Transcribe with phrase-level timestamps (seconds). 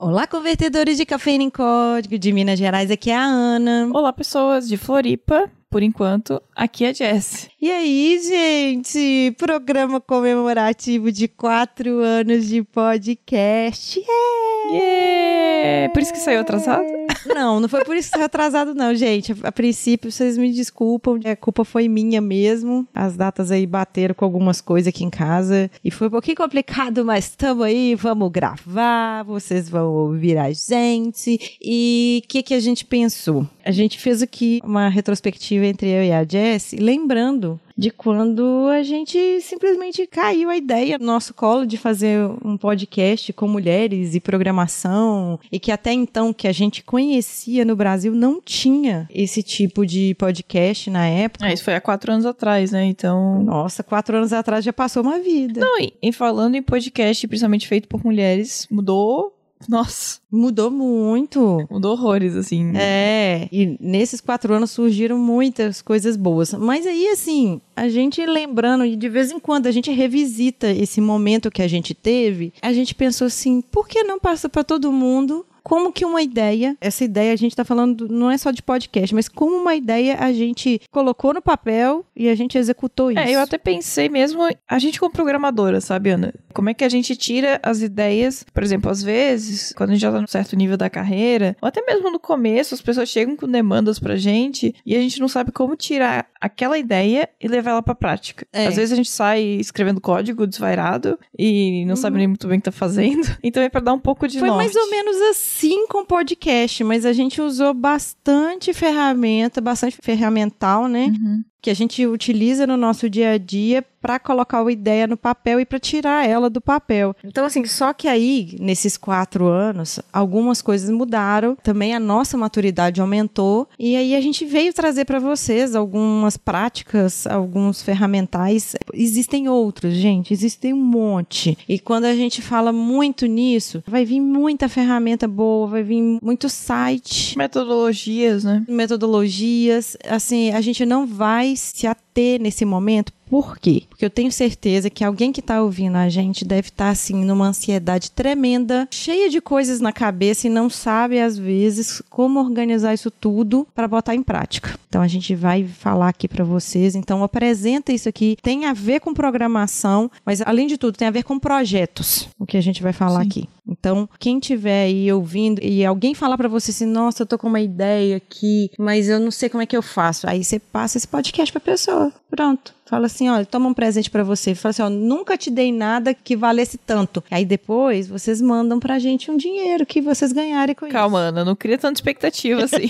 [0.00, 3.90] Olá, convertedores de cafeína em código de Minas Gerais, aqui é a Ana.
[3.92, 5.50] Olá, pessoas de Floripa.
[5.68, 7.50] Por enquanto, aqui é a Jess.
[7.60, 9.34] E aí, gente?
[9.36, 13.98] Programa comemorativo de quatro anos de podcast.
[13.98, 14.57] Yeah!
[14.72, 15.92] Yeah!
[15.92, 16.84] Por isso que saiu atrasado?
[17.26, 19.32] Não, não foi por isso que saiu atrasado, não, gente.
[19.32, 21.18] A, a princípio, vocês me desculpam.
[21.24, 22.86] A culpa foi minha mesmo.
[22.94, 25.70] As datas aí bateram com algumas coisas aqui em casa.
[25.84, 29.24] E foi um pouquinho complicado, mas estamos aí, vamos gravar.
[29.24, 31.58] Vocês vão ouvir a gente.
[31.60, 33.46] E o que, que a gente pensou?
[33.64, 38.82] A gente fez aqui uma retrospectiva entre eu e a Jess, lembrando de quando a
[38.82, 44.20] gente simplesmente caiu a ideia no nosso colo de fazer um podcast com mulheres e
[44.20, 49.86] programação e que até então que a gente conhecia no Brasil não tinha esse tipo
[49.86, 51.46] de podcast na época.
[51.46, 52.84] É, isso foi há quatro anos atrás, né?
[52.84, 53.40] Então.
[53.44, 55.60] Nossa, quatro anos atrás já passou uma vida.
[55.60, 60.20] Não, e, e falando em podcast, principalmente feito por mulheres, mudou nossa.
[60.30, 61.66] Mudou muito.
[61.70, 62.72] Mudou horrores, assim.
[62.76, 63.48] É.
[63.50, 66.52] E nesses quatro anos surgiram muitas coisas boas.
[66.52, 71.00] Mas aí, assim, a gente lembrando, e de vez em quando a gente revisita esse
[71.00, 74.92] momento que a gente teve, a gente pensou assim: por que não passa para todo
[74.92, 75.46] mundo?
[75.68, 79.14] Como que uma ideia, essa ideia a gente está falando, não é só de podcast,
[79.14, 83.20] mas como uma ideia a gente colocou no papel e a gente executou isso.
[83.20, 86.32] É, eu até pensei mesmo, a gente como programadora, sabe, Ana?
[86.54, 90.02] Como é que a gente tira as ideias, por exemplo, às vezes, quando a gente
[90.02, 93.36] já tá num certo nível da carreira, ou até mesmo no começo, as pessoas chegam
[93.36, 97.72] com demandas pra gente e a gente não sabe como tirar aquela ideia e levar
[97.72, 98.46] ela pra prática.
[98.54, 98.68] É.
[98.68, 101.96] Às vezes a gente sai escrevendo código desvairado e não uhum.
[101.96, 103.28] sabe nem muito bem o que tá fazendo.
[103.48, 104.64] Então é pra dar um pouco de Foi norte.
[104.64, 110.86] mais ou menos assim sim com podcast, mas a gente usou bastante ferramenta, bastante ferramental,
[110.86, 111.06] né?
[111.06, 115.16] Uhum que a gente utiliza no nosso dia a dia para colocar a ideia no
[115.16, 117.16] papel e para tirar ela do papel.
[117.24, 123.00] Então, assim, só que aí, nesses quatro anos, algumas coisas mudaram, também a nossa maturidade
[123.00, 128.76] aumentou, e aí a gente veio trazer para vocês algumas práticas, alguns ferramentais.
[128.94, 131.58] Existem outros, gente, existem um monte.
[131.68, 136.48] E quando a gente fala muito nisso, vai vir muita ferramenta boa, vai vir muito
[136.48, 137.36] site.
[137.36, 138.64] Metodologias, né?
[138.68, 139.96] Metodologias.
[140.08, 141.86] Assim, a gente não vai mais se
[142.18, 143.82] ater nesse momento por quê?
[143.88, 147.24] Porque eu tenho certeza que alguém que está ouvindo a gente deve estar, tá, assim,
[147.24, 152.94] numa ansiedade tremenda, cheia de coisas na cabeça e não sabe, às vezes, como organizar
[152.94, 154.78] isso tudo para botar em prática.
[154.88, 156.94] Então, a gente vai falar aqui para vocês.
[156.94, 158.36] Então, apresenta isso aqui.
[158.42, 162.46] Tem a ver com programação, mas, além de tudo, tem a ver com projetos, o
[162.46, 163.26] que a gente vai falar Sim.
[163.26, 163.48] aqui.
[163.68, 167.48] Então, quem tiver aí ouvindo e alguém falar para você assim, nossa, eu tô com
[167.48, 170.26] uma ideia aqui, mas eu não sei como é que eu faço.
[170.26, 172.07] Aí você passa esse podcast pra pessoa.
[172.30, 172.74] Pronto.
[172.86, 174.54] Fala assim, olha, toma um presente para você.
[174.54, 177.22] Fala assim, ó, nunca te dei nada que valesse tanto.
[177.30, 180.98] Aí depois vocês mandam pra gente um dinheiro que vocês ganharem com Calma, isso.
[180.98, 182.88] Calma, Ana, não cria tanta expectativa assim.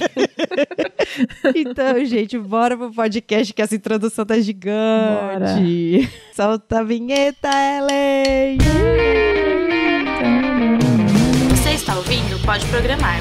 [1.55, 4.71] então, gente, bora pro podcast que essa introdução tá gigante.
[5.33, 6.11] Bora.
[6.35, 8.59] Solta a vinheta, Ellen!
[11.51, 12.41] Você está ouvindo?
[12.45, 13.21] Pode programar.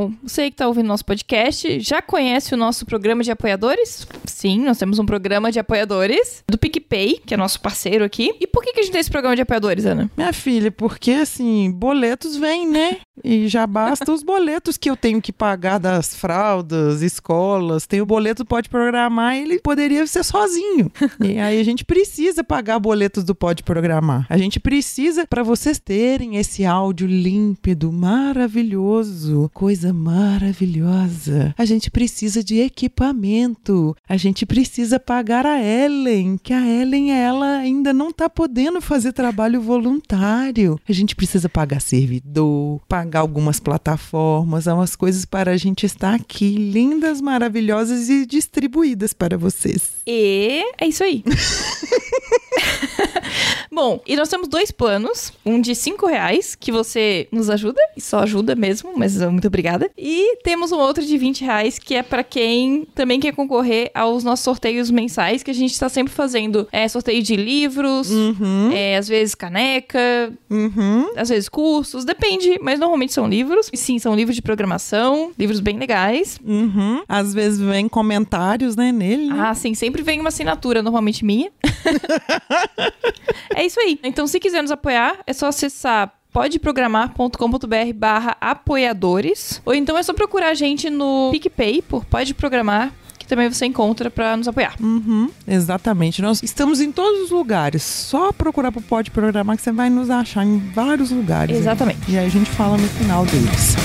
[0.00, 4.06] Então, você que está ouvindo nosso podcast, já conhece o nosso programa de apoiadores?
[4.24, 8.34] Sim, nós temos um programa de apoiadores do PicPay, que é nosso parceiro aqui.
[8.40, 10.10] E por que, que a gente tem esse programa de apoiadores, Ana?
[10.16, 12.98] Minha filha, porque assim, boletos vêm, né?
[13.22, 17.86] E já basta os boletos que eu tenho que pagar das fraldas, escolas.
[17.86, 20.90] Tem o boleto Pode Programar, ele poderia ser sozinho.
[21.20, 24.26] E aí a gente precisa pagar boletos do Pode Programar.
[24.28, 31.54] A gente precisa, para vocês terem esse áudio límpido, maravilhoso, coisa maravilhosa.
[31.56, 33.96] A gente precisa de equipamento.
[34.08, 39.12] A gente precisa pagar a Ellen, que a Ellen, ela ainda não tá podendo fazer
[39.12, 40.78] trabalho voluntário.
[40.88, 46.56] A gente precisa pagar servidor, pagar algumas plataformas, umas coisas para a gente estar aqui,
[46.56, 50.00] lindas, maravilhosas e distribuídas para vocês.
[50.06, 51.22] E é isso aí.
[53.72, 55.32] Bom, e nós temos dois planos.
[55.46, 59.90] Um de cinco reais, que você nos ajuda, e só ajuda mesmo, mas muito obrigada.
[59.96, 64.24] E temos um outro de 20 reais, que é para quem também quer concorrer aos
[64.24, 68.70] nossos sorteios mensais, que a gente está sempre fazendo é, sorteio de livros, uhum.
[68.72, 71.12] é, às vezes caneca, uhum.
[71.16, 73.70] às vezes cursos, depende, mas normalmente são livros.
[73.72, 76.40] E sim, são livros de programação, livros bem legais.
[76.44, 77.02] Uhum.
[77.08, 79.26] Às vezes vem comentários, né, nele.
[79.26, 79.36] Né?
[79.38, 81.50] Ah, sim, sempre vem uma assinatura, normalmente minha.
[83.54, 83.98] é isso aí.
[84.02, 89.60] Então, se quiser nos apoiar, é só acessar podeprogramar.com.br barra apoiadores.
[89.64, 93.66] Ou então é só procurar a gente no PicPay por Pode Programar, que também você
[93.66, 94.74] encontra pra nos apoiar.
[94.80, 96.22] Uhum, exatamente.
[96.22, 97.82] Nós estamos em todos os lugares.
[97.82, 101.56] Só procurar pro Pode Programar que você vai nos achar em vários lugares.
[101.56, 102.10] Exatamente.
[102.10, 103.76] E aí a gente fala no final deles.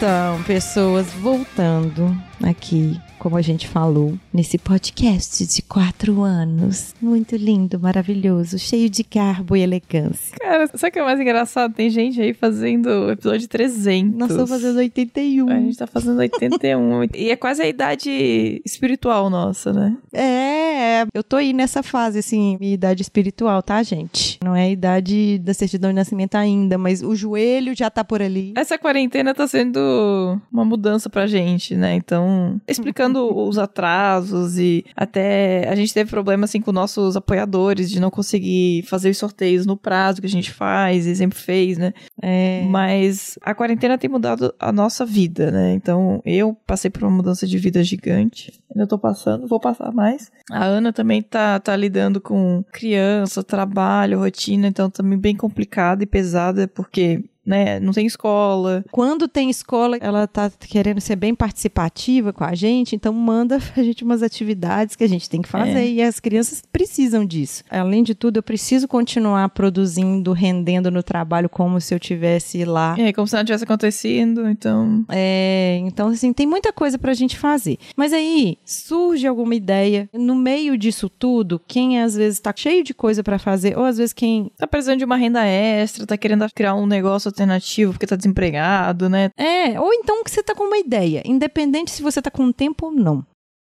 [0.00, 6.94] Então, pessoas, voltando aqui, como a gente falou, nesse podcast de quatro anos.
[7.02, 10.34] Muito lindo, maravilhoso, cheio de garbo e elegância.
[10.40, 11.74] Cara, sabe o que é mais engraçado?
[11.74, 14.18] Tem gente aí fazendo episódio 300.
[14.18, 15.50] Nós estamos fazendo 81.
[15.50, 17.08] A gente tá fazendo 81.
[17.14, 19.98] e é quase a idade espiritual nossa, né?
[20.14, 24.38] É, eu tô aí nessa fase, assim, minha idade espiritual, tá, gente?
[24.42, 28.22] Não é a idade da certidão de nascimento ainda, mas o joelho já tá por
[28.22, 28.54] ali.
[28.56, 31.94] Essa quarentena tá sendo uma mudança pra gente, né?
[31.96, 38.00] Então, explicando os atrasos e até a gente teve problema assim com nossos apoiadores de
[38.00, 41.92] não conseguir fazer os sorteios no prazo que a gente faz e sempre fez, né?
[42.22, 42.64] É.
[42.68, 45.72] Mas a quarentena tem mudado a nossa vida, né?
[45.72, 48.52] Então, eu passei por uma mudança de vida gigante.
[48.72, 50.30] Ainda tô passando, vou passar mais.
[50.50, 56.06] A Ana também tá, tá lidando com criança, trabalho, rotina, então também bem complicada e
[56.06, 57.80] pesada, porque né?
[57.80, 58.84] Não tem escola.
[58.90, 63.82] Quando tem escola, ela tá querendo ser bem participativa com a gente, então manda pra
[63.82, 65.88] gente umas atividades que a gente tem que fazer É.
[65.88, 67.62] e as crianças precisam disso.
[67.70, 72.94] Além de tudo, eu preciso continuar produzindo, rendendo no trabalho como se eu tivesse lá.
[72.98, 75.04] É, como se nada tivesse acontecido, então.
[75.08, 77.78] É, então, assim, tem muita coisa pra gente fazer.
[77.96, 80.08] Mas aí surge alguma ideia.
[80.12, 83.98] No meio disso tudo, quem às vezes tá cheio de coisa pra fazer, ou às
[83.98, 84.50] vezes quem.
[84.56, 89.08] Tá precisando de uma renda extra, tá querendo criar um negócio alternativo porque tá desempregado,
[89.08, 89.30] né?
[89.36, 92.86] É, ou então que você tá com uma ideia, independente se você tá com tempo
[92.86, 93.24] ou não.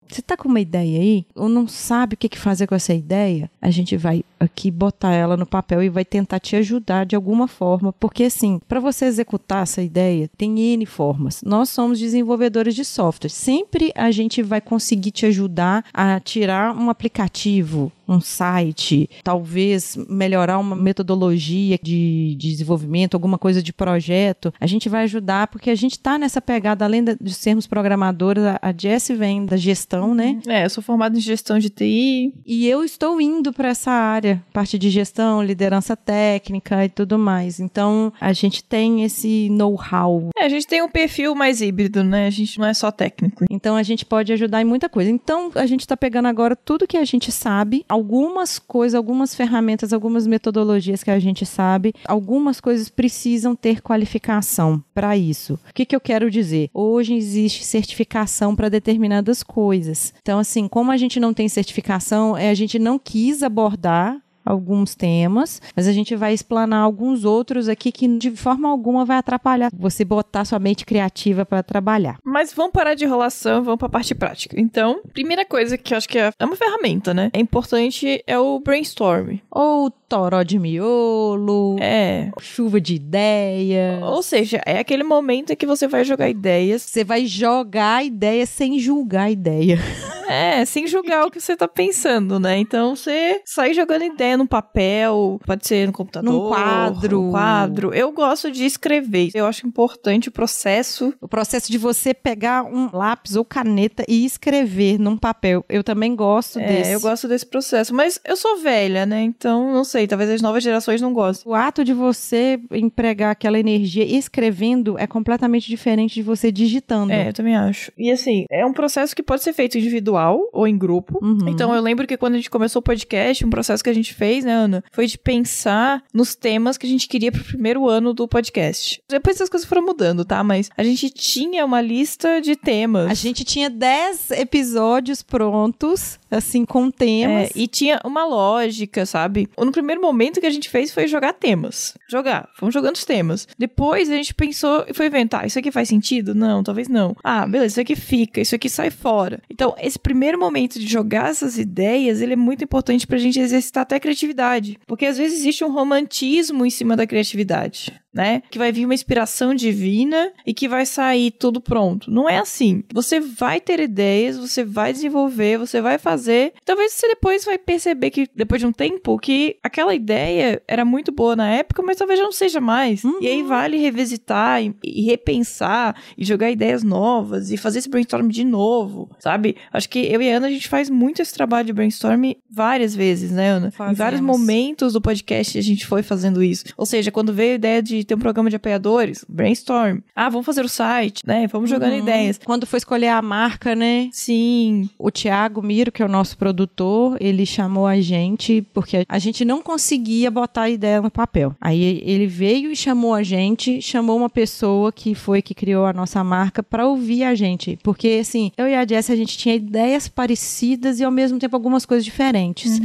[0.08, 3.50] Você tá com uma ideia aí, ou não sabe o que fazer com essa ideia,
[3.62, 7.48] a gente vai aqui botar ela no papel e vai tentar te ajudar de alguma
[7.48, 11.42] forma, porque assim, para você executar essa ideia, tem N formas.
[11.44, 13.30] Nós somos desenvolvedores de software.
[13.30, 20.58] Sempre a gente vai conseguir te ajudar a tirar um aplicativo, um site, talvez melhorar
[20.58, 24.52] uma metodologia de, de desenvolvimento, alguma coisa de projeto.
[24.60, 28.60] A gente vai ajudar porque a gente está nessa pegada, além de sermos programadores, a,
[28.62, 30.40] a Jess vem da gestão, né?
[30.48, 32.34] É, eu sou formada em gestão de TI.
[32.46, 37.60] E eu estou indo para essa área, parte de gestão, liderança técnica e tudo mais.
[37.60, 40.30] Então, a gente tem esse know-how.
[40.38, 42.28] É, a gente tem um perfil mais híbrido, né?
[42.28, 43.46] A gente não é só técnico.
[43.50, 45.10] Então, a gente pode ajudar em muita coisa.
[45.10, 49.94] Então, a gente está pegando agora tudo que a gente sabe, algumas coisas, algumas ferramentas,
[49.94, 55.60] algumas metodologias que a gente sabe, algumas coisas precisam ter qualificação para isso.
[55.70, 56.70] O que, que eu quero dizer?
[56.74, 60.14] Hoje existe certificação para determinadas coisas.
[60.22, 64.96] Então, assim, como a gente não tem certificação, é, a gente não quis abordar alguns
[64.96, 69.70] temas, mas a gente vai explanar alguns outros aqui que de forma alguma vai atrapalhar
[69.74, 72.18] você botar sua mente criativa para trabalhar.
[72.24, 74.60] Mas vamos parar de enrolação, vamos pra parte prática.
[74.60, 77.30] Então, primeira coisa que eu acho que é é uma ferramenta, né?
[77.34, 79.38] É importante é o brainstorm.
[79.52, 82.32] Ou toró de miolo, É.
[82.40, 84.00] chuva de ideia.
[84.04, 86.82] Ou seja, é aquele momento em que você vai jogar ideias.
[86.82, 89.78] Você vai jogar a ideia sem julgar a ideia.
[90.30, 92.58] É, sem julgar o que você tá pensando, né?
[92.58, 97.22] Então você sai jogando ideia num papel, pode ser no computador, Num quadro.
[97.22, 97.94] num quadro.
[97.94, 99.30] Eu gosto de escrever.
[99.34, 101.14] Eu acho importante o processo.
[101.20, 105.66] O processo de você pegar um lápis ou caneta e escrever num papel.
[105.68, 106.92] Eu também gosto É, desse.
[106.92, 107.94] eu gosto desse processo.
[107.94, 109.22] Mas eu sou velha, né?
[109.22, 111.52] Então, não sei, talvez as novas gerações não gostem.
[111.52, 117.12] O ato de você empregar aquela energia escrevendo é completamente diferente de você digitando.
[117.12, 117.92] É, eu também acho.
[117.98, 120.19] E assim, é um processo que pode ser feito individual
[120.52, 121.20] ou em grupo.
[121.22, 121.48] Uhum.
[121.48, 124.14] Então eu lembro que quando a gente começou o podcast, um processo que a gente
[124.14, 128.14] fez, né, Ana, foi de pensar nos temas que a gente queria pro primeiro ano
[128.14, 129.02] do podcast.
[129.10, 130.44] Depois as coisas foram mudando, tá?
[130.44, 133.10] Mas a gente tinha uma lista de temas.
[133.10, 137.50] A gente tinha 10 episódios prontos, assim, com temas.
[137.50, 139.48] É, e tinha uma lógica, sabe?
[139.58, 141.94] No primeiro momento que a gente fez foi jogar temas.
[142.10, 142.50] Jogar.
[142.58, 143.48] Fomos jogando os temas.
[143.58, 146.34] Depois a gente pensou e foi vendo, tá, isso aqui faz sentido?
[146.34, 147.16] Não, talvez não.
[147.24, 149.42] Ah, beleza, isso aqui fica, isso aqui sai fora.
[149.50, 153.84] Então, esse primeiro momento de jogar essas ideias, ele é muito importante pra gente exercitar
[153.84, 154.76] até a criatividade.
[154.88, 157.94] Porque às vezes existe um romantismo em cima da criatividade.
[158.14, 158.42] Né?
[158.50, 162.12] Que vai vir uma inspiração divina e que vai sair tudo pronto.
[162.12, 162.84] Não é assim.
[162.94, 166.54] Você vai ter ideias, você vai desenvolver, você vai fazer.
[166.66, 171.12] Talvez você depois vai perceber que, depois de um tempo, que aquela ideia era muito
[171.12, 173.04] boa na época, mas talvez já não seja mais.
[173.04, 173.20] Uhum.
[173.22, 178.28] E aí vale revisitar e, e repensar e jogar ideias novas e fazer esse brainstorm
[178.28, 179.56] de novo, sabe?
[179.72, 182.96] Acho que eu e a Ana, a gente faz muito esse trabalho de brainstorm várias
[182.96, 183.68] vezes, né, Ana?
[183.68, 184.40] Em vários Fazemos.
[184.40, 186.66] momentos do podcast a gente foi fazendo isso.
[186.76, 190.00] Ou seja, quando veio a ideia de ter um programa de apoiadores, brainstorm.
[190.16, 191.48] Ah, vamos fazer o site, né?
[191.48, 192.00] Vamos jogando Uhum.
[192.00, 192.40] ideias.
[192.44, 194.10] Quando foi escolher a marca, né?
[194.12, 199.20] Sim, O Thiago Miro, que é o nosso produtor, ele chamou a gente porque a
[199.20, 201.56] gente não conseguia botar a ideia no papel.
[201.60, 205.94] Aí ele veio e chamou a gente, chamou uma pessoa que foi que criou a
[205.94, 209.56] nossa marca para ouvir a gente, porque assim, eu e a Jess a gente tinha
[209.56, 212.80] ideias parecidas e ao mesmo tempo algumas coisas diferentes.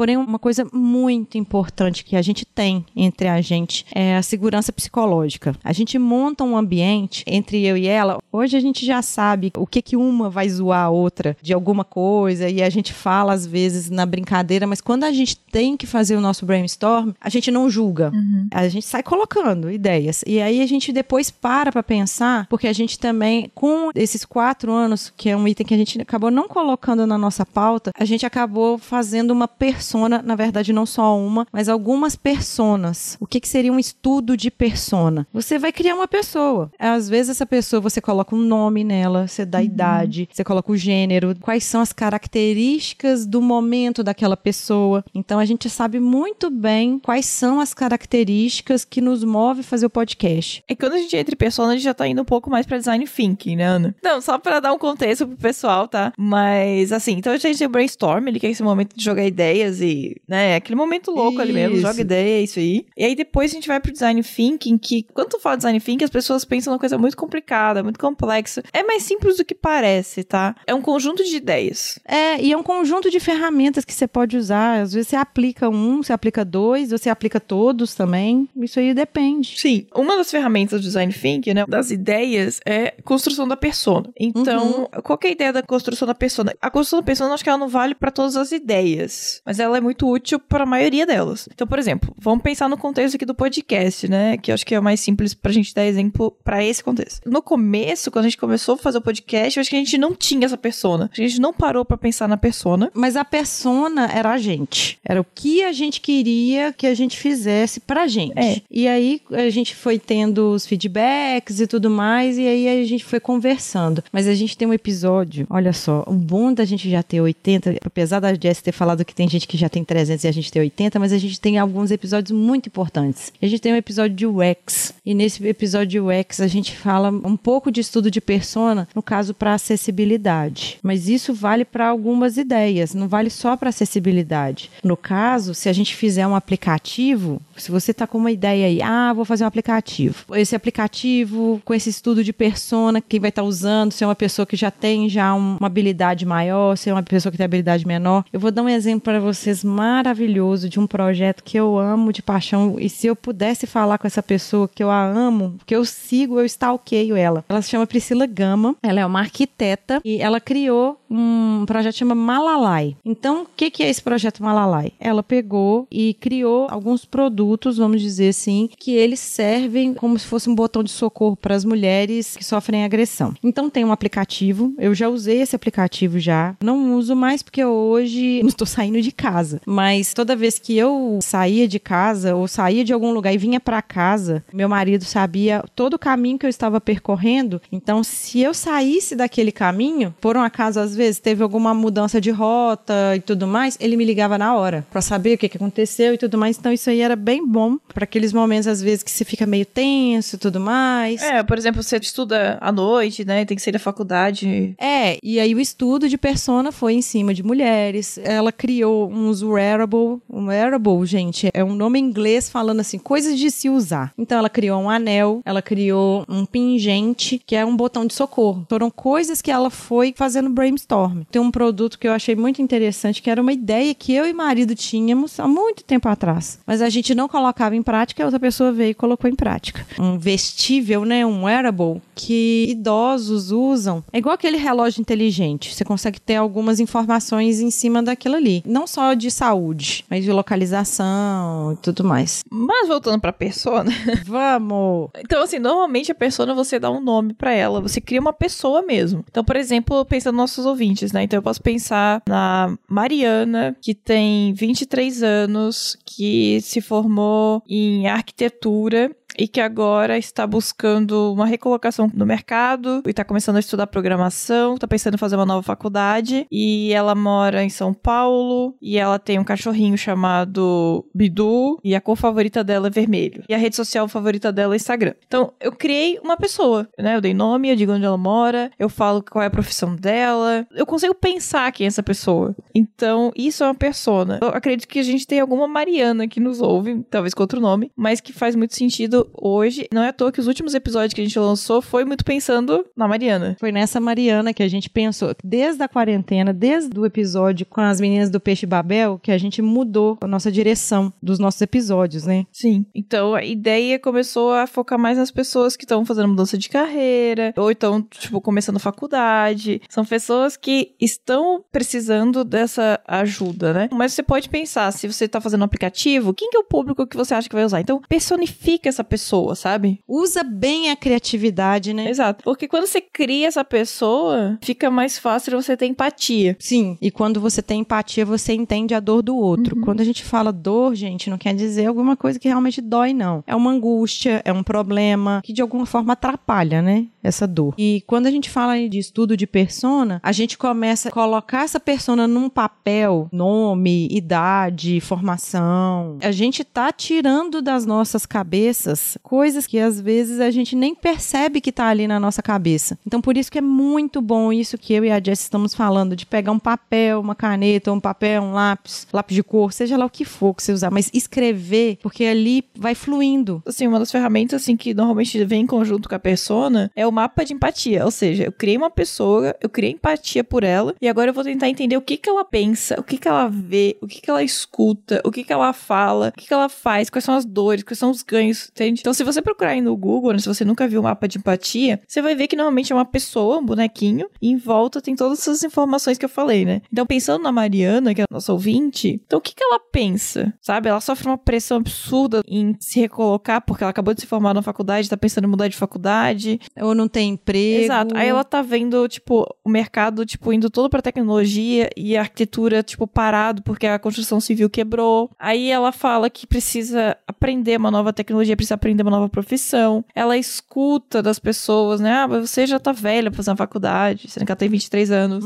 [0.00, 4.72] Porém, uma coisa muito importante que a gente tem entre a gente é a segurança
[4.72, 5.54] psicológica.
[5.62, 8.18] A gente monta um ambiente entre eu e ela.
[8.32, 11.84] Hoje a gente já sabe o que, que uma vai zoar a outra de alguma
[11.84, 15.86] coisa e a gente fala às vezes na brincadeira, mas quando a gente tem que
[15.86, 18.10] fazer o nosso brainstorm, a gente não julga.
[18.52, 20.24] A gente sai colocando ideias.
[20.26, 24.72] E aí a gente depois para para pensar, porque a gente também, com esses quatro
[24.72, 28.04] anos, que é um item que a gente acabou não colocando na nossa pauta, a
[28.06, 33.16] gente acabou fazendo uma persona, na verdade não só uma, mas algumas personas.
[33.20, 35.26] O que, que seria um estudo de persona?
[35.32, 36.70] Você vai criar uma pessoa.
[36.78, 40.76] Às vezes essa pessoa você coloca um nome nela, você dá idade, você coloca o
[40.76, 45.04] gênero, quais são as características do momento daquela pessoa.
[45.14, 49.86] Então a gente sabe muito bem quais são as características que nos move a fazer
[49.86, 50.62] o podcast.
[50.68, 52.50] É que quando a gente entra em persona, a gente já tá indo um pouco
[52.50, 53.94] mais pra design thinking, né, Ana?
[54.02, 56.12] Não, só pra dar um contexto pro pessoal, tá?
[56.16, 59.79] Mas, assim, então a gente tem o brainstorm, ele quer esse momento de jogar ideias
[59.80, 61.86] e, né, aquele momento louco ali mesmo, Isso.
[61.86, 62.86] joga ideia, é isso aí.
[62.96, 66.04] E aí depois a gente vai pro design thinking, que quando tu fala design thinking,
[66.04, 68.62] as pessoas pensam numa coisa muito complicada, muito complexa.
[68.72, 70.54] É mais simples do que parece, tá?
[70.66, 71.98] É um conjunto de ideias.
[72.06, 74.80] É, e é um conjunto de ferramentas que você pode usar.
[74.80, 78.48] Às vezes você aplica um, você aplica dois, você aplica todos também.
[78.56, 79.58] Isso aí depende.
[79.60, 84.10] Sim, uma das ferramentas do design thinking, né, das ideias, é construção da persona.
[84.18, 86.54] Então, qual que é a ideia da construção da persona?
[86.60, 89.76] A construção da persona, acho que ela não vale para todas as ideias, mas ela
[89.76, 91.48] é muito útil para a maioria delas.
[91.52, 94.74] Então, por exemplo, vamos pensar no contexto aqui do podcast, né, que eu acho que
[94.74, 97.28] é o mais simples pra gente dar exemplo para esse contexto.
[97.28, 99.98] No começo, quando a gente começou a fazer o podcast, eu acho que a gente
[99.98, 101.10] não tinha essa persona.
[101.12, 102.90] A gente não parou para pensar na persona.
[102.94, 104.98] Mas a persona era a gente.
[105.04, 108.38] Era o que a gente queria que a gente fizesse pra gente.
[108.38, 108.60] É.
[108.70, 113.04] E aí a gente foi tendo os feedbacks e tudo mais, e aí a gente
[113.04, 114.02] foi conversando.
[114.12, 117.76] Mas a gente tem um episódio, olha só, o bom da gente já ter 80,
[117.84, 120.52] apesar da Jess ter falado que tem gente que já tem 300 e a gente
[120.52, 123.32] tem 80, mas a gente tem alguns episódios muito importantes.
[123.42, 127.10] A gente tem um episódio de UX, e nesse episódio de UX a gente fala
[127.10, 130.78] um pouco de estudo de persona, no caso para acessibilidade.
[130.84, 134.70] Mas isso vale para algumas ideias, não vale só para acessibilidade.
[134.84, 138.80] No caso, se a gente fizer um aplicativo, se você tá com uma ideia aí,
[138.82, 140.24] ah, vou fazer um aplicativo.
[140.36, 144.46] Esse aplicativo com esse estudo de persona, quem vai estar usando, se é uma pessoa
[144.46, 147.86] que já tem já um- uma habilidade maior, se é uma pessoa que tem habilidade
[147.86, 148.24] menor.
[148.32, 152.22] Eu vou dar um exemplo para vocês maravilhoso de um projeto que eu amo de
[152.22, 155.84] paixão e se eu pudesse falar com essa pessoa que eu a amo, que eu
[155.84, 157.44] sigo, eu stalkeio ela.
[157.48, 161.98] Ela se chama Priscila Gama, ela é uma arquiteta e ela criou um projeto que
[161.98, 162.96] chama Malalai.
[163.04, 164.92] Então, o que, que é esse projeto Malalai?
[165.00, 170.48] Ela pegou e criou alguns produtos, vamos dizer assim, que eles servem como se fosse
[170.48, 173.34] um botão de socorro para as mulheres que sofrem agressão.
[173.42, 178.40] Então, tem um aplicativo, eu já usei esse aplicativo já, não uso mais porque hoje
[178.42, 179.29] não estou saindo de casa,
[179.66, 183.60] mas toda vez que eu saía de casa ou saía de algum lugar e vinha
[183.60, 187.60] para casa, meu marido sabia todo o caminho que eu estava percorrendo.
[187.70, 192.30] Então, se eu saísse daquele caminho, por um acaso às vezes teve alguma mudança de
[192.30, 196.14] rota e tudo mais, ele me ligava na hora para saber o que, que aconteceu
[196.14, 196.58] e tudo mais.
[196.58, 199.66] Então, isso aí era bem bom para aqueles momentos às vezes que você fica meio
[199.66, 201.22] tenso e tudo mais.
[201.22, 204.74] É, por exemplo, você estuda à noite, né, tem que sair da faculdade.
[204.78, 208.18] É, e aí o estudo de persona foi em cima de mulheres.
[208.22, 210.20] Ela criou uns wearable.
[210.28, 214.12] Um wearable, gente, é um nome em inglês falando assim, coisas de se usar.
[214.16, 218.66] Então ela criou um anel, ela criou um pingente, que é um botão de socorro.
[218.68, 221.22] Foram coisas que ela foi fazendo brainstorm.
[221.30, 224.32] Tem um produto que eu achei muito interessante, que era uma ideia que eu e
[224.32, 226.58] marido tínhamos há muito tempo atrás.
[226.66, 229.86] Mas a gente não colocava em prática, a outra pessoa veio e colocou em prática.
[229.98, 231.24] Um vestível, né?
[231.24, 234.04] Um wearable que idosos usam.
[234.12, 235.74] É igual aquele relógio inteligente.
[235.74, 238.62] Você consegue ter algumas informações em cima daquilo ali.
[238.66, 242.42] Não só de saúde, mas de localização e tudo mais.
[242.50, 243.90] Mas voltando pra persona.
[244.24, 245.10] Vamos!
[245.18, 247.80] Então, assim, normalmente a persona você dá um nome pra ela.
[247.80, 249.24] Você cria uma pessoa mesmo.
[249.30, 251.22] Então, por exemplo, pensando nos nossos ouvintes, né?
[251.22, 259.10] Então eu posso pensar na Mariana, que tem 23 anos, que se formou em arquitetura
[259.40, 264.74] e que agora está buscando uma recolocação no mercado e está começando a estudar programação,
[264.74, 269.18] está pensando em fazer uma nova faculdade e ela mora em São Paulo e ela
[269.18, 273.76] tem um cachorrinho chamado Bidu e a cor favorita dela é vermelho e a rede
[273.76, 275.14] social favorita dela é Instagram.
[275.26, 277.16] Então eu criei uma pessoa, né?
[277.16, 280.66] Eu dei nome, eu digo onde ela mora, eu falo qual é a profissão dela,
[280.74, 282.54] eu consigo pensar quem é essa pessoa.
[282.74, 284.38] Então isso é uma persona.
[284.42, 287.90] Eu acredito que a gente tem alguma Mariana que nos ouve, talvez com outro nome,
[287.96, 289.86] mas que faz muito sentido hoje.
[289.92, 292.84] Não é à toa que os últimos episódios que a gente lançou foi muito pensando
[292.96, 293.56] na Mariana.
[293.58, 298.00] Foi nessa Mariana que a gente pensou, desde a quarentena, desde o episódio com as
[298.00, 302.46] meninas do Peixe Babel, que a gente mudou a nossa direção dos nossos episódios, né?
[302.52, 302.84] Sim.
[302.94, 307.54] Então a ideia começou a focar mais nas pessoas que estão fazendo mudança de carreira,
[307.56, 309.80] ou então, tipo, começando faculdade.
[309.88, 313.88] São pessoas que estão precisando dessa ajuda, né?
[313.92, 317.06] Mas você pode pensar, se você está fazendo um aplicativo, quem que é o público
[317.06, 317.80] que você acha que vai usar?
[317.80, 319.19] Então, personifica essa pessoa,
[319.54, 320.00] sabe?
[320.06, 322.08] Usa bem a criatividade, né?
[322.08, 322.44] Exato.
[322.44, 326.56] Porque quando você cria essa pessoa, fica mais fácil você ter empatia.
[326.58, 329.76] Sim, e quando você tem empatia, você entende a dor do outro.
[329.76, 329.82] Uhum.
[329.82, 333.42] Quando a gente fala dor, gente, não quer dizer alguma coisa que realmente dói, não.
[333.46, 337.06] É uma angústia, é um problema que de alguma forma atrapalha, né?
[337.22, 337.74] Essa dor.
[337.76, 341.80] E quando a gente fala de estudo de persona, a gente começa a colocar essa
[341.80, 346.18] persona num papel, nome, idade, formação.
[346.22, 351.60] A gente tá tirando das nossas cabeças coisas que às vezes a gente nem percebe
[351.60, 352.98] que tá ali na nossa cabeça.
[353.06, 356.16] Então por isso que é muito bom isso que eu e a Jess estamos falando
[356.16, 360.04] de pegar um papel, uma caneta, um papel, um lápis, lápis de cor, seja lá
[360.04, 363.62] o que for que você usar, mas escrever, porque ali vai fluindo.
[363.66, 367.12] Assim, uma das ferramentas assim que normalmente vem em conjunto com a persona é o
[367.12, 371.08] mapa de empatia, ou seja, eu criei uma pessoa, eu criei empatia por ela e
[371.08, 373.96] agora eu vou tentar entender o que que ela pensa, o que que ela vê,
[374.00, 377.10] o que que ela escuta, o que que ela fala, o que que ela faz,
[377.10, 380.32] quais são as dores, quais são os ganhos, Então, se você procurar aí no Google,
[380.32, 382.96] né, se você nunca viu o mapa de empatia, você vai ver que normalmente é
[382.96, 386.82] uma pessoa, um bonequinho, e em volta tem todas essas informações que eu falei, né?
[386.92, 390.52] Então, pensando na Mariana, que é a nossa ouvinte, então o que que ela pensa?
[390.60, 390.88] Sabe?
[390.88, 394.62] Ela sofre uma pressão absurda em se recolocar porque ela acabou de se formar na
[394.62, 396.60] faculdade, tá pensando em mudar de faculdade.
[396.80, 397.84] Ou não tem emprego.
[397.84, 398.16] Exato.
[398.16, 402.82] Aí ela tá vendo, tipo, o mercado, tipo, indo todo pra tecnologia e a arquitetura,
[402.82, 405.30] tipo, parado porque a construção civil quebrou.
[405.38, 410.04] Aí ela fala que precisa aprender uma nova tecnologia, precisa aprender uma nova profissão.
[410.14, 412.12] Ela escuta das pessoas, né?
[412.12, 415.10] Ah, mas você já tá velha pra fazer uma faculdade, sendo que ela tem 23
[415.10, 415.44] anos.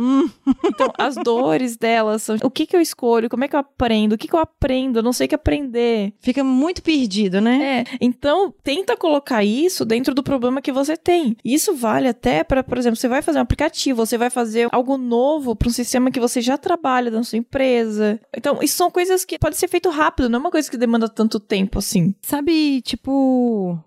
[0.64, 4.14] Então, as dores dela são o que que eu escolho, como é que eu aprendo,
[4.14, 6.12] o que que eu aprendo, eu não sei o que aprender.
[6.20, 7.80] Fica muito perdido, né?
[7.80, 11.36] É, então tenta colocar isso dentro do problema que você tem.
[11.44, 14.96] Isso vale até para, por exemplo, você vai fazer um aplicativo, você vai fazer algo
[14.96, 18.20] novo para um sistema que você já trabalha na sua empresa.
[18.36, 21.08] Então, isso são coisas que pode ser feito rápido, não é uma coisa que demanda
[21.08, 22.14] tanto tempo assim.
[22.22, 23.23] Sabe, tipo,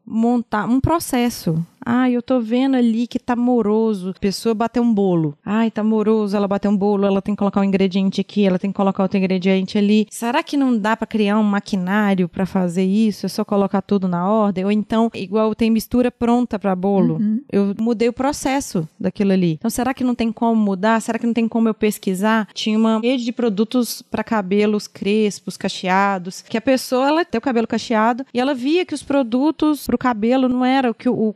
[0.06, 1.65] montar um processo.
[1.89, 4.10] Ai, eu tô vendo ali que tá moroso.
[4.10, 5.38] A pessoa bateu um bolo.
[5.45, 8.60] Ai, tá moroso, ela bateu um bolo, ela tem que colocar um ingrediente aqui, ela
[8.60, 10.06] tem que colocar outro ingrediente ali.
[10.12, 13.26] Será que não dá pra criar um maquinário pra fazer isso?
[13.26, 14.65] É só colocar tudo na ordem?
[14.65, 17.21] Ou então, igual tem mistura pronta pra bolo.
[17.50, 19.54] Eu mudei o processo daquilo ali.
[19.54, 21.02] Então, será que não tem como mudar?
[21.02, 22.50] Será que não tem como eu pesquisar?
[22.54, 27.41] Tinha uma rede de produtos pra cabelos crespos, cacheados, que a pessoa, ela tem o
[27.41, 31.28] cabelo cacheado e ela via que os produtos pro cabelo não era o que o
[31.28, 31.34] o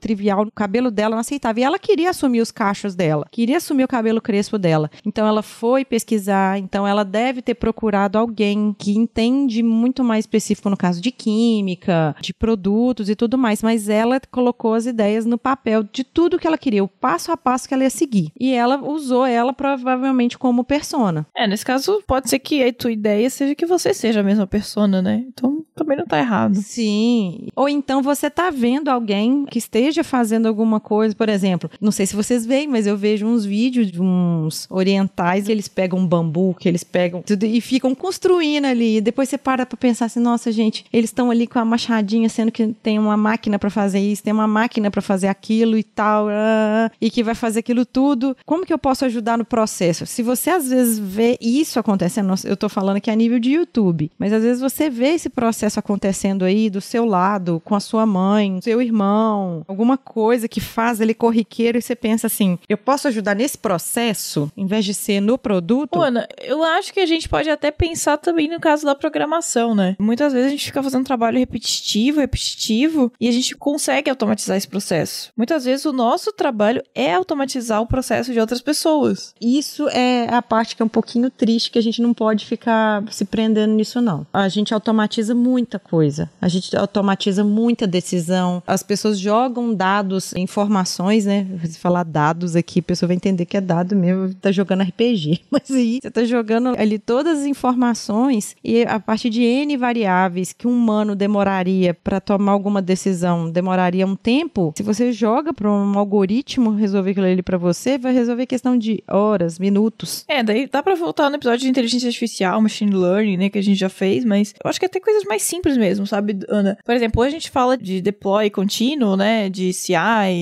[0.00, 1.60] trivial, o cabelo dela não aceitava.
[1.60, 4.90] E ela queria assumir os cachos dela, queria assumir o cabelo crespo dela.
[5.04, 10.70] Então ela foi pesquisar, então ela deve ter procurado alguém que entende muito mais específico
[10.70, 15.38] no caso de química, de produtos e tudo mais, mas ela colocou as ideias no
[15.38, 18.32] papel de tudo que ela queria, o passo a passo que ela ia seguir.
[18.38, 21.26] E ela usou ela provavelmente como persona.
[21.36, 24.46] É, nesse caso, pode ser que a tua ideia seja que você seja a mesma
[24.46, 25.24] persona, né?
[25.28, 26.56] Então também não tá errado.
[26.56, 27.48] Sim.
[27.54, 31.90] Ou então você tá vendo alguém que que esteja fazendo alguma coisa, por exemplo, não
[31.90, 36.06] sei se vocês veem, mas eu vejo uns vídeos de uns orientais que eles pegam
[36.06, 38.98] bambu, que eles pegam tudo e ficam construindo ali.
[38.98, 42.28] E depois você para pra pensar assim, nossa, gente, eles estão ali com a machadinha,
[42.28, 45.82] sendo que tem uma máquina para fazer isso, tem uma máquina para fazer aquilo e
[45.82, 48.36] tal, ah, e que vai fazer aquilo tudo.
[48.46, 50.06] Como que eu posso ajudar no processo?
[50.06, 54.10] Se você às vezes vê isso acontecendo, eu tô falando aqui a nível de YouTube,
[54.18, 58.06] mas às vezes você vê esse processo acontecendo aí do seu lado, com a sua
[58.06, 63.08] mãe, seu irmão, alguma coisa que faz ele corriqueiro e você pensa assim, eu posso
[63.08, 66.00] ajudar nesse processo, em vez de ser no produto?
[66.00, 69.96] Ana, eu acho que a gente pode até pensar também no caso da programação, né?
[69.98, 74.68] Muitas vezes a gente fica fazendo trabalho repetitivo, repetitivo, e a gente consegue automatizar esse
[74.68, 75.32] processo.
[75.36, 79.34] Muitas vezes o nosso trabalho é automatizar o processo de outras pessoas.
[79.40, 83.04] Isso é a parte que é um pouquinho triste, que a gente não pode ficar
[83.10, 84.26] se prendendo nisso, não.
[84.32, 86.30] A gente automatiza muita coisa.
[86.40, 88.62] A gente automatiza muita decisão.
[88.66, 89.37] As pessoas jogam
[89.76, 91.46] dados, informações, né?
[91.64, 95.40] Se falar dados aqui, a pessoa vai entender que é dado mesmo, tá jogando RPG.
[95.50, 100.52] Mas aí você tá jogando ali todas as informações e a partir de N variáveis
[100.52, 104.72] que um humano demoraria para tomar alguma decisão, demoraria um tempo.
[104.76, 109.02] Se você joga para um algoritmo resolver aquilo ali para você, vai resolver questão de
[109.08, 110.24] horas, minutos.
[110.28, 113.62] É, daí dá para voltar no episódio de inteligência artificial, machine learning, né, que a
[113.62, 116.78] gente já fez, mas eu acho que até coisas mais simples mesmo, sabe, Ana?
[116.84, 119.94] Por exemplo, a gente fala de deploy contínuo, né, de CI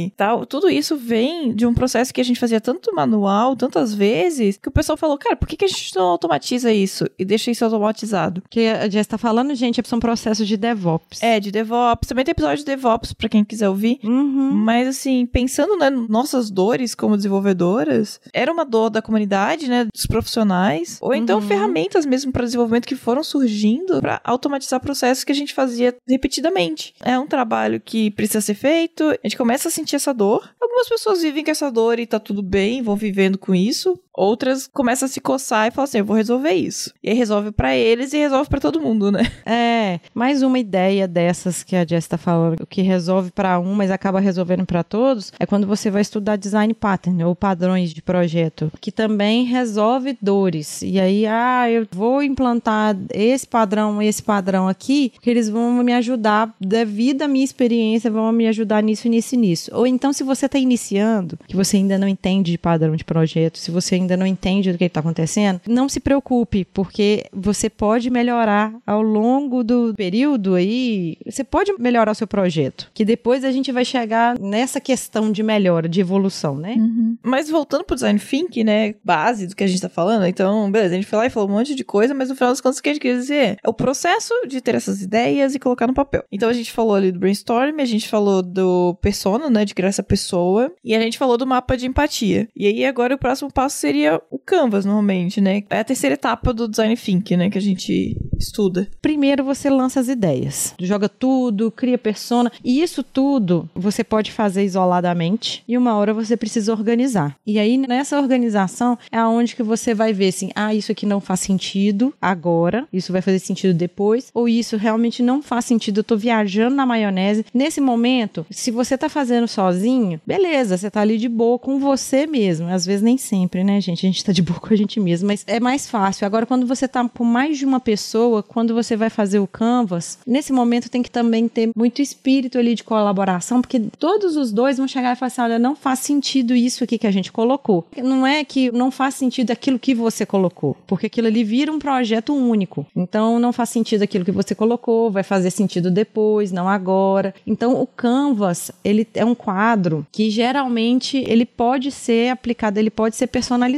[0.06, 0.46] e tal.
[0.46, 4.68] Tudo isso vem de um processo que a gente fazia tanto manual, tantas vezes, que
[4.68, 7.64] o pessoal falou, cara, por que, que a gente não automatiza isso e deixa isso
[7.64, 8.42] automatizado?
[8.48, 11.22] Que a Jess tá falando, gente, são processos de DevOps.
[11.22, 12.08] É, de DevOps.
[12.08, 13.98] Também tem episódio de DevOps pra quem quiser ouvir.
[14.04, 14.52] Uhum.
[14.52, 20.06] Mas, assim, pensando né, nossas dores como desenvolvedoras, era uma dor da comunidade, né, dos
[20.06, 21.46] profissionais, ou então Uhum.
[21.46, 26.94] ferramentas mesmo para desenvolvimento que foram surgindo para automatizar processos que a gente fazia repetidamente.
[27.02, 30.48] É um trabalho que precisa ser feito, a gente começa a sentir essa dor.
[30.60, 33.98] Algumas pessoas vivem com essa dor e tá tudo bem, vão vivendo com isso.
[34.16, 36.92] Outras começam a se coçar e falam assim: eu vou resolver isso.
[37.02, 39.30] E aí resolve para eles e resolve para todo mundo, né?
[39.48, 43.74] É, mais uma ideia dessas que a Jess tá falando, o que resolve para um,
[43.74, 48.02] mas acaba resolvendo para todos, é quando você vai estudar design pattern ou padrões de
[48.02, 50.82] projeto, que também resolve dores.
[50.82, 55.92] E aí, ah, eu vou implantar esse padrão, esse padrão aqui, porque eles vão me
[55.92, 59.70] ajudar, devido à minha experiência, vão me ajudar nisso, nisso e nisso.
[59.74, 63.58] Ou então, se você tá iniciando, que você ainda não entende de padrão de projeto,
[63.58, 68.08] se você ainda não entende do que está acontecendo, não se preocupe, porque você pode
[68.08, 73.50] melhorar ao longo do período aí, você pode melhorar o seu projeto, que depois a
[73.50, 76.76] gente vai chegar nessa questão de melhora, de evolução, né?
[77.22, 80.94] Mas voltando pro design thinking, né, base do que a gente tá falando, então, beleza,
[80.94, 82.78] a gente foi lá e falou um monte de coisa, mas no final das contas
[82.78, 85.86] o que a gente quer dizer é o processo de ter essas ideias e colocar
[85.86, 86.22] no papel.
[86.30, 89.88] Então a gente falou ali do brainstorm, a gente falou do persona, né, de criar
[89.88, 92.48] essa pessoa, e a gente falou do mapa de empatia.
[92.54, 93.95] E aí agora o próximo passo seria
[94.30, 95.62] o canvas, normalmente, né?
[95.70, 98.88] É a terceira etapa do design thinking, né, que a gente estuda.
[99.00, 104.64] Primeiro você lança as ideias, joga tudo, cria persona, e isso tudo você pode fazer
[104.64, 107.36] isoladamente e uma hora você precisa organizar.
[107.46, 111.20] E aí nessa organização é aonde que você vai ver assim, ah, isso aqui não
[111.20, 116.04] faz sentido agora, isso vai fazer sentido depois, ou isso realmente não faz sentido, eu
[116.04, 117.44] tô viajando na maionese.
[117.52, 122.26] Nesse momento, se você tá fazendo sozinho, beleza, você tá ali de boa com você
[122.26, 122.68] mesmo.
[122.68, 124.06] Às vezes nem sempre, né, gente?
[124.06, 126.26] A gente tá de boa com a gente mesmo, mas é mais fácil.
[126.26, 130.18] Agora, quando você tá com mais de uma pessoa, quando você vai fazer o canvas,
[130.26, 134.78] nesse momento tem que também ter muito espírito ali de colaboração, porque todos os dois
[134.78, 137.86] vão chegar e falar assim: olha, não faz sentido isso aqui que a gente colocou.
[138.02, 141.78] Não é que não faz sentido aquilo que você colocou, porque aquilo ali vira um
[141.78, 142.86] projeto único.
[142.94, 147.34] Então, não faz sentido aquilo que você colocou, vai fazer sentido depois, não agora.
[147.46, 153.16] Então, o canvas, ele é um quadro que geralmente ele pode ser aplicado, ele pode
[153.16, 153.75] ser personalizado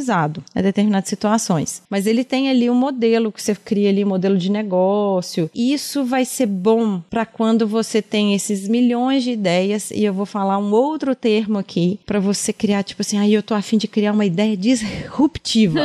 [0.55, 1.83] a determinadas situações.
[1.89, 5.51] Mas ele tem ali um modelo que você cria ali, um modelo de negócio.
[5.55, 10.27] Isso vai ser bom para quando você tem esses milhões de ideias e eu vou
[10.27, 13.89] falar um outro termo aqui para você criar tipo assim, aí eu tô afim de
[13.89, 15.81] criar uma ideia disruptiva.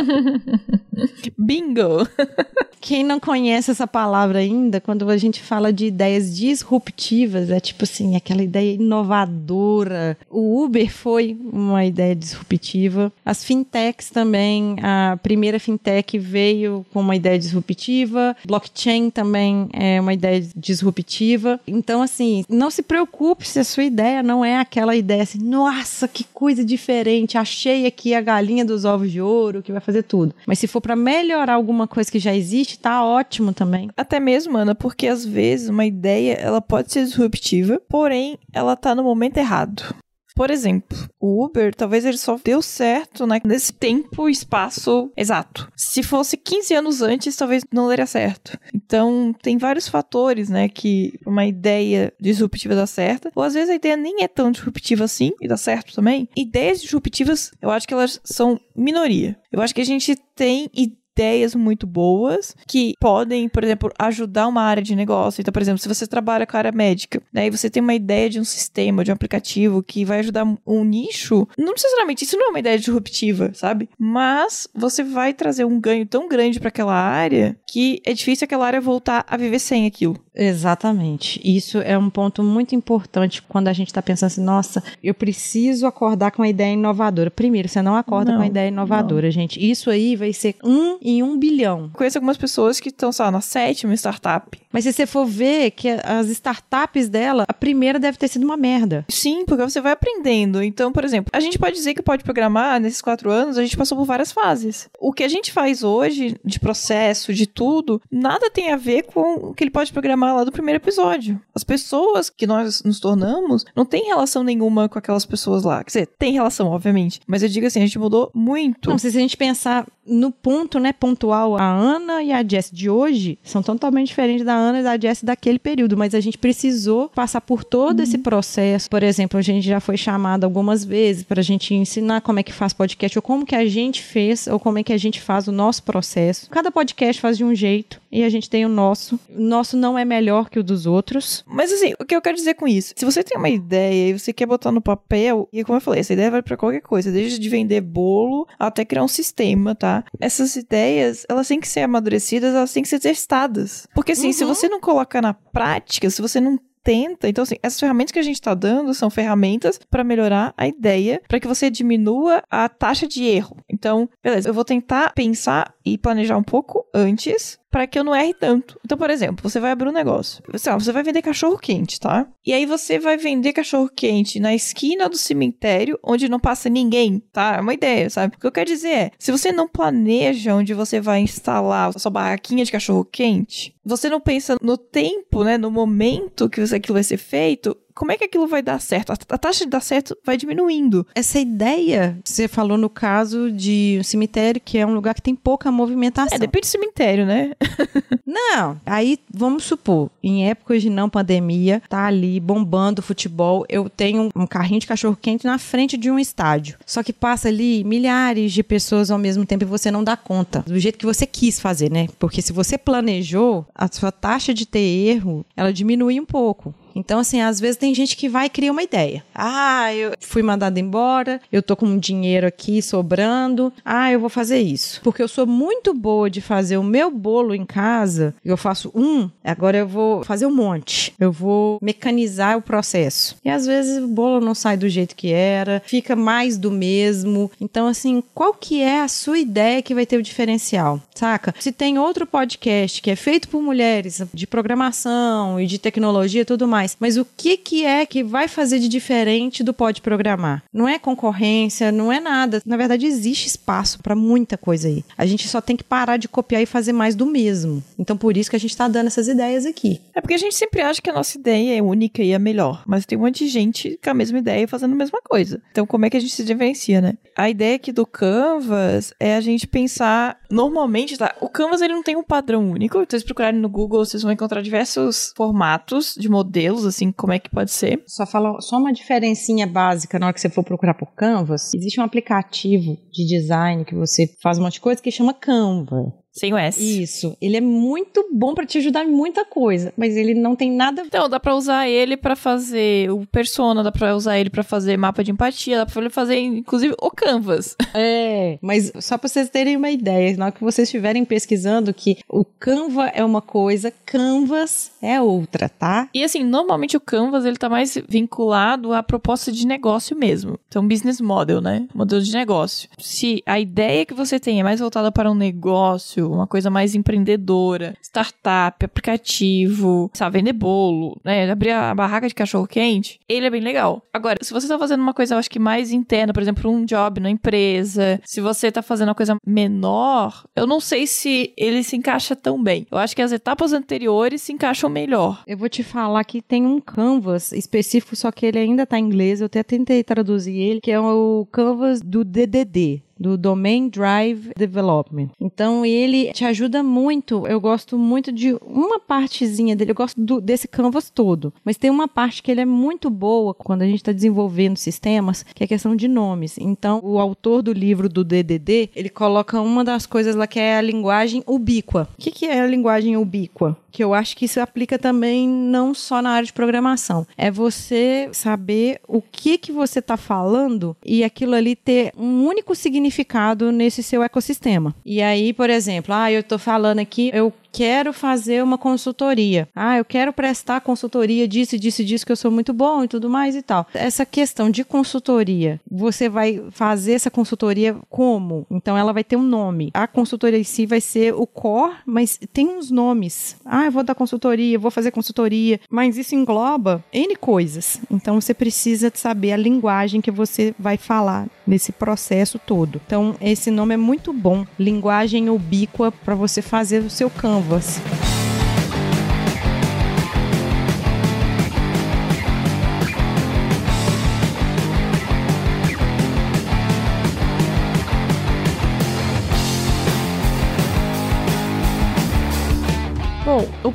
[1.37, 2.07] Bingo!
[2.85, 7.85] Quem não conhece essa palavra ainda, quando a gente fala de ideias disruptivas, é tipo
[7.85, 10.17] assim, aquela ideia inovadora.
[10.29, 13.09] O Uber foi uma ideia disruptiva.
[13.23, 18.35] As fintechs também, a primeira fintech veio com uma ideia disruptiva.
[18.45, 21.59] Blockchain também é uma ideia disruptiva.
[21.67, 26.07] Então, assim, não se preocupe se a sua ideia não é aquela ideia assim, nossa,
[26.07, 30.35] que coisa diferente, achei aqui a galinha dos ovos de ouro que vai fazer tudo.
[30.45, 33.89] Mas se for para melhorar alguma coisa que já existe, tá ótimo também.
[33.95, 38.93] Até mesmo, Ana, porque às vezes uma ideia ela pode ser disruptiva, porém ela tá
[38.95, 39.95] no momento errado.
[40.35, 45.71] Por exemplo, o Uber, talvez ele só deu certo né, nesse tempo e espaço exato.
[45.75, 48.57] Se fosse 15 anos antes, talvez não daria certo.
[48.73, 53.29] Então, tem vários fatores, né, que uma ideia disruptiva dá certo.
[53.35, 56.27] Ou às vezes a ideia nem é tão disruptiva assim e dá certo também.
[56.35, 59.37] Ideias disruptivas, eu acho que elas são minoria.
[59.51, 60.69] Eu acho que a gente tem
[61.15, 65.41] ideias muito boas que podem, por exemplo, ajudar uma área de negócio.
[65.41, 67.93] Então, por exemplo, se você trabalha com a área médica, né, e você tem uma
[67.93, 72.37] ideia de um sistema, de um aplicativo que vai ajudar um nicho, não necessariamente isso
[72.37, 73.89] não é uma ideia disruptiva, sabe?
[73.97, 78.65] Mas você vai trazer um ganho tão grande para aquela área que é difícil aquela
[78.65, 80.15] área voltar a viver sem aquilo.
[80.35, 81.39] Exatamente.
[81.43, 85.85] Isso é um ponto muito importante quando a gente está pensando assim, nossa, eu preciso
[85.85, 87.29] acordar com uma ideia inovadora.
[87.29, 89.59] Primeiro, você não acorda Não, com uma ideia inovadora, gente.
[89.59, 91.91] Isso aí vai ser um em um bilhão.
[91.93, 94.59] Conheço algumas pessoas que estão, sei lá, na sétima startup.
[94.71, 98.57] Mas se você for ver que as startups dela, a primeira deve ter sido uma
[98.57, 99.05] merda.
[99.09, 100.63] Sim, porque você vai aprendendo.
[100.63, 103.77] Então, por exemplo, a gente pode dizer que pode programar nesses quatro anos, a gente
[103.77, 104.89] passou por várias fases.
[104.99, 109.49] O que a gente faz hoje, de processo, de tudo, nada tem a ver com
[109.49, 111.39] o que ele pode programar lá do primeiro episódio.
[111.53, 115.83] As pessoas que nós nos tornamos não tem relação nenhuma com aquelas pessoas lá.
[115.83, 117.19] Quer dizer, tem relação, obviamente.
[117.27, 118.89] Mas eu digo assim, a gente mudou muito.
[118.89, 122.89] Não, se a gente pensar no ponto, né, pontual, a Ana e a Jess de
[122.89, 127.09] hoje são totalmente diferentes da Ana e da Jess daquele período, mas a gente precisou
[127.09, 128.89] passar por todo esse processo.
[128.89, 132.43] Por exemplo, a gente já foi chamado algumas vezes para a gente ensinar como é
[132.43, 135.19] que faz podcast, ou como que a gente fez, ou como é que a gente
[135.19, 136.49] faz o nosso processo.
[136.49, 139.19] Cada podcast faz de um jeito e a gente tem o nosso.
[139.27, 141.43] O nosso não é melhor que o dos outros.
[141.47, 142.93] Mas assim, o que eu quero dizer com isso?
[142.95, 146.01] Se você tem uma ideia e você quer botar no papel, e como eu falei,
[146.01, 150.03] essa ideia vai pra qualquer coisa, desde de vender bolo até criar um sistema, tá?
[150.19, 153.87] Essas ideias, elas têm que ser amadurecidas, elas têm que ser testadas.
[153.95, 157.29] Porque assim, se você não colocar na prática, se você não tenta.
[157.29, 161.21] Então, assim, essas ferramentas que a gente está dando são ferramentas para melhorar a ideia,
[161.27, 163.57] para que você diminua a taxa de erro.
[163.69, 168.13] Então, beleza, eu vou tentar pensar e planejar um pouco antes para que eu não
[168.13, 168.79] erre tanto.
[168.85, 170.43] Então, por exemplo, você vai abrir um negócio.
[170.57, 172.27] Sei lá, você vai vender cachorro quente, tá?
[172.45, 177.19] E aí você vai vender cachorro quente na esquina do cemitério onde não passa ninguém,
[177.31, 177.55] tá?
[177.57, 178.35] É uma ideia, sabe?
[178.35, 181.97] O que eu quero dizer é, se você não planeja onde você vai instalar a
[181.97, 186.93] sua barraquinha de cachorro quente, você não pensa no tempo, né, no momento que aquilo
[186.93, 189.11] vai ser feito, como é que aquilo vai dar certo?
[189.11, 191.05] A, a taxa de dar certo vai diminuindo.
[191.13, 195.35] Essa ideia, você falou no caso de um cemitério, que é um lugar que tem
[195.35, 196.35] pouca movimentação.
[196.35, 197.51] É, depende do cemitério, né?
[198.25, 204.29] Não, aí vamos supor, em épocas de não pandemia, tá ali bombando futebol, eu tenho
[204.35, 206.77] um carrinho de cachorro quente na frente de um estádio.
[206.85, 210.63] Só que passa ali milhares de pessoas ao mesmo tempo e você não dá conta
[210.65, 212.07] do jeito que você quis fazer, né?
[212.17, 216.73] Porque se você planejou, a sua taxa de ter erro, ela diminui um pouco.
[216.95, 219.23] Então, assim, às vezes tem gente que vai e cria uma ideia.
[219.33, 223.71] Ah, eu fui mandada embora, eu tô com um dinheiro aqui sobrando.
[223.83, 225.01] Ah, eu vou fazer isso.
[225.03, 228.33] Porque eu sou muito boa de fazer o meu bolo em casa.
[228.43, 231.13] Eu faço um, agora eu vou fazer um monte.
[231.19, 233.35] Eu vou mecanizar o processo.
[233.43, 237.51] E às vezes o bolo não sai do jeito que era, fica mais do mesmo.
[237.59, 241.01] Então, assim, qual que é a sua ideia que vai ter o diferencial?
[241.15, 241.53] Saca?
[241.59, 246.45] Se tem outro podcast que é feito por mulheres de programação e de tecnologia e
[246.45, 250.63] tudo mais, mas o que que é que vai fazer de diferente do Pode Programar?
[250.73, 252.61] Não é concorrência, não é nada.
[252.65, 255.03] Na verdade, existe espaço para muita coisa aí.
[255.17, 257.83] A gente só tem que parar de copiar e fazer mais do mesmo.
[257.97, 260.01] Então, por isso que a gente está dando essas ideias aqui.
[260.13, 262.83] É porque a gente sempre acha que a nossa ideia é única e é melhor,
[262.85, 265.61] mas tem um monte de gente com a mesma ideia fazendo a mesma coisa.
[265.71, 267.13] Então, como é que a gente se diferencia, né?
[267.35, 271.35] A ideia aqui do Canvas é a gente pensar normalmente, tá?
[271.41, 272.97] O Canvas ele não tem um padrão único.
[272.97, 276.29] Então, se vocês procurarem no Google, vocês vão encontrar diversos formatos de
[276.73, 278.03] modelos, assim, como é que pode ser.
[278.07, 281.73] Só fala só uma diferencinha básica na hora que você for procurar por Canvas.
[281.73, 286.22] Existe um aplicativo de design que você faz um monte de coisa que chama Canva.
[286.33, 287.01] Sem o S.
[287.03, 287.37] Isso.
[287.39, 291.03] Ele é muito bom para te ajudar em muita coisa, mas ele não tem nada
[291.05, 294.97] Então, dá pra usar ele pra fazer o persona, dá pra usar ele pra fazer
[294.97, 297.75] mapa de empatia, dá pra fazer, inclusive, o Canvas.
[297.95, 302.17] É, mas só para vocês terem uma ideia, na hora que vocês estiverem pesquisando que
[302.27, 306.09] o Canva é uma coisa, Canvas é outra, tá?
[306.11, 310.59] E assim, normalmente o Canvas, ele tá mais vinculado à proposta de negócio mesmo.
[310.67, 311.87] Então, business model, né?
[311.93, 312.89] Modelo de negócio.
[312.97, 316.69] Se a ideia que você tem é mais voltada para um negócio negócio, uma coisa
[316.69, 323.45] mais empreendedora, startup, aplicativo, sabe, vender bolo, né, abrir a barraca de cachorro quente, ele
[323.45, 324.01] é bem legal.
[324.13, 326.85] Agora, se você tá fazendo uma coisa, eu acho que mais interna, por exemplo, um
[326.85, 331.83] job na empresa, se você tá fazendo uma coisa menor, eu não sei se ele
[331.83, 332.87] se encaixa tão bem.
[332.91, 335.43] Eu acho que as etapas anteriores se encaixam melhor.
[335.47, 339.03] Eu vou te falar que tem um canvas específico, só que ele ainda tá em
[339.03, 344.51] inglês, eu até tentei traduzir ele, que é o canvas do DDD, do Domain Drive
[344.57, 345.29] Development.
[345.39, 347.45] Então ele te ajuda muito.
[347.47, 349.91] Eu gosto muito de uma partezinha dele.
[349.91, 353.53] Eu gosto do, desse canvas todo, mas tem uma parte que ele é muito boa
[353.53, 356.57] quando a gente está desenvolvendo sistemas, que é a questão de nomes.
[356.57, 360.77] Então o autor do livro do DDD ele coloca uma das coisas lá que é
[360.77, 362.07] a linguagem ubíqua.
[362.17, 363.77] O que, que é a linguagem ubíqua?
[363.91, 367.27] Que eu acho que isso aplica também não só na área de programação.
[367.37, 372.73] É você saber o que que você está falando e aquilo ali ter um único
[372.73, 374.95] significado significado nesse seu ecossistema.
[375.05, 379.67] E aí, por exemplo, ah, eu estou falando aqui, eu quero fazer uma consultoria.
[379.75, 383.27] Ah, eu quero prestar consultoria disso, disso, disso, que eu sou muito bom e tudo
[383.27, 383.87] mais e tal.
[383.95, 388.67] Essa questão de consultoria, você vai fazer essa consultoria como?
[388.69, 389.89] Então, ela vai ter um nome.
[389.93, 393.55] A consultoria em si vai ser o core, mas tem uns nomes.
[393.65, 397.99] Ah, eu vou dar consultoria, vou fazer consultoria, mas isso engloba N coisas.
[398.11, 403.01] Então, você precisa saber a linguagem que você vai falar nesse processo todo.
[403.07, 404.63] Então, esse nome é muito bom.
[404.77, 408.52] Linguagem ubíqua para você fazer o seu campo Canvas.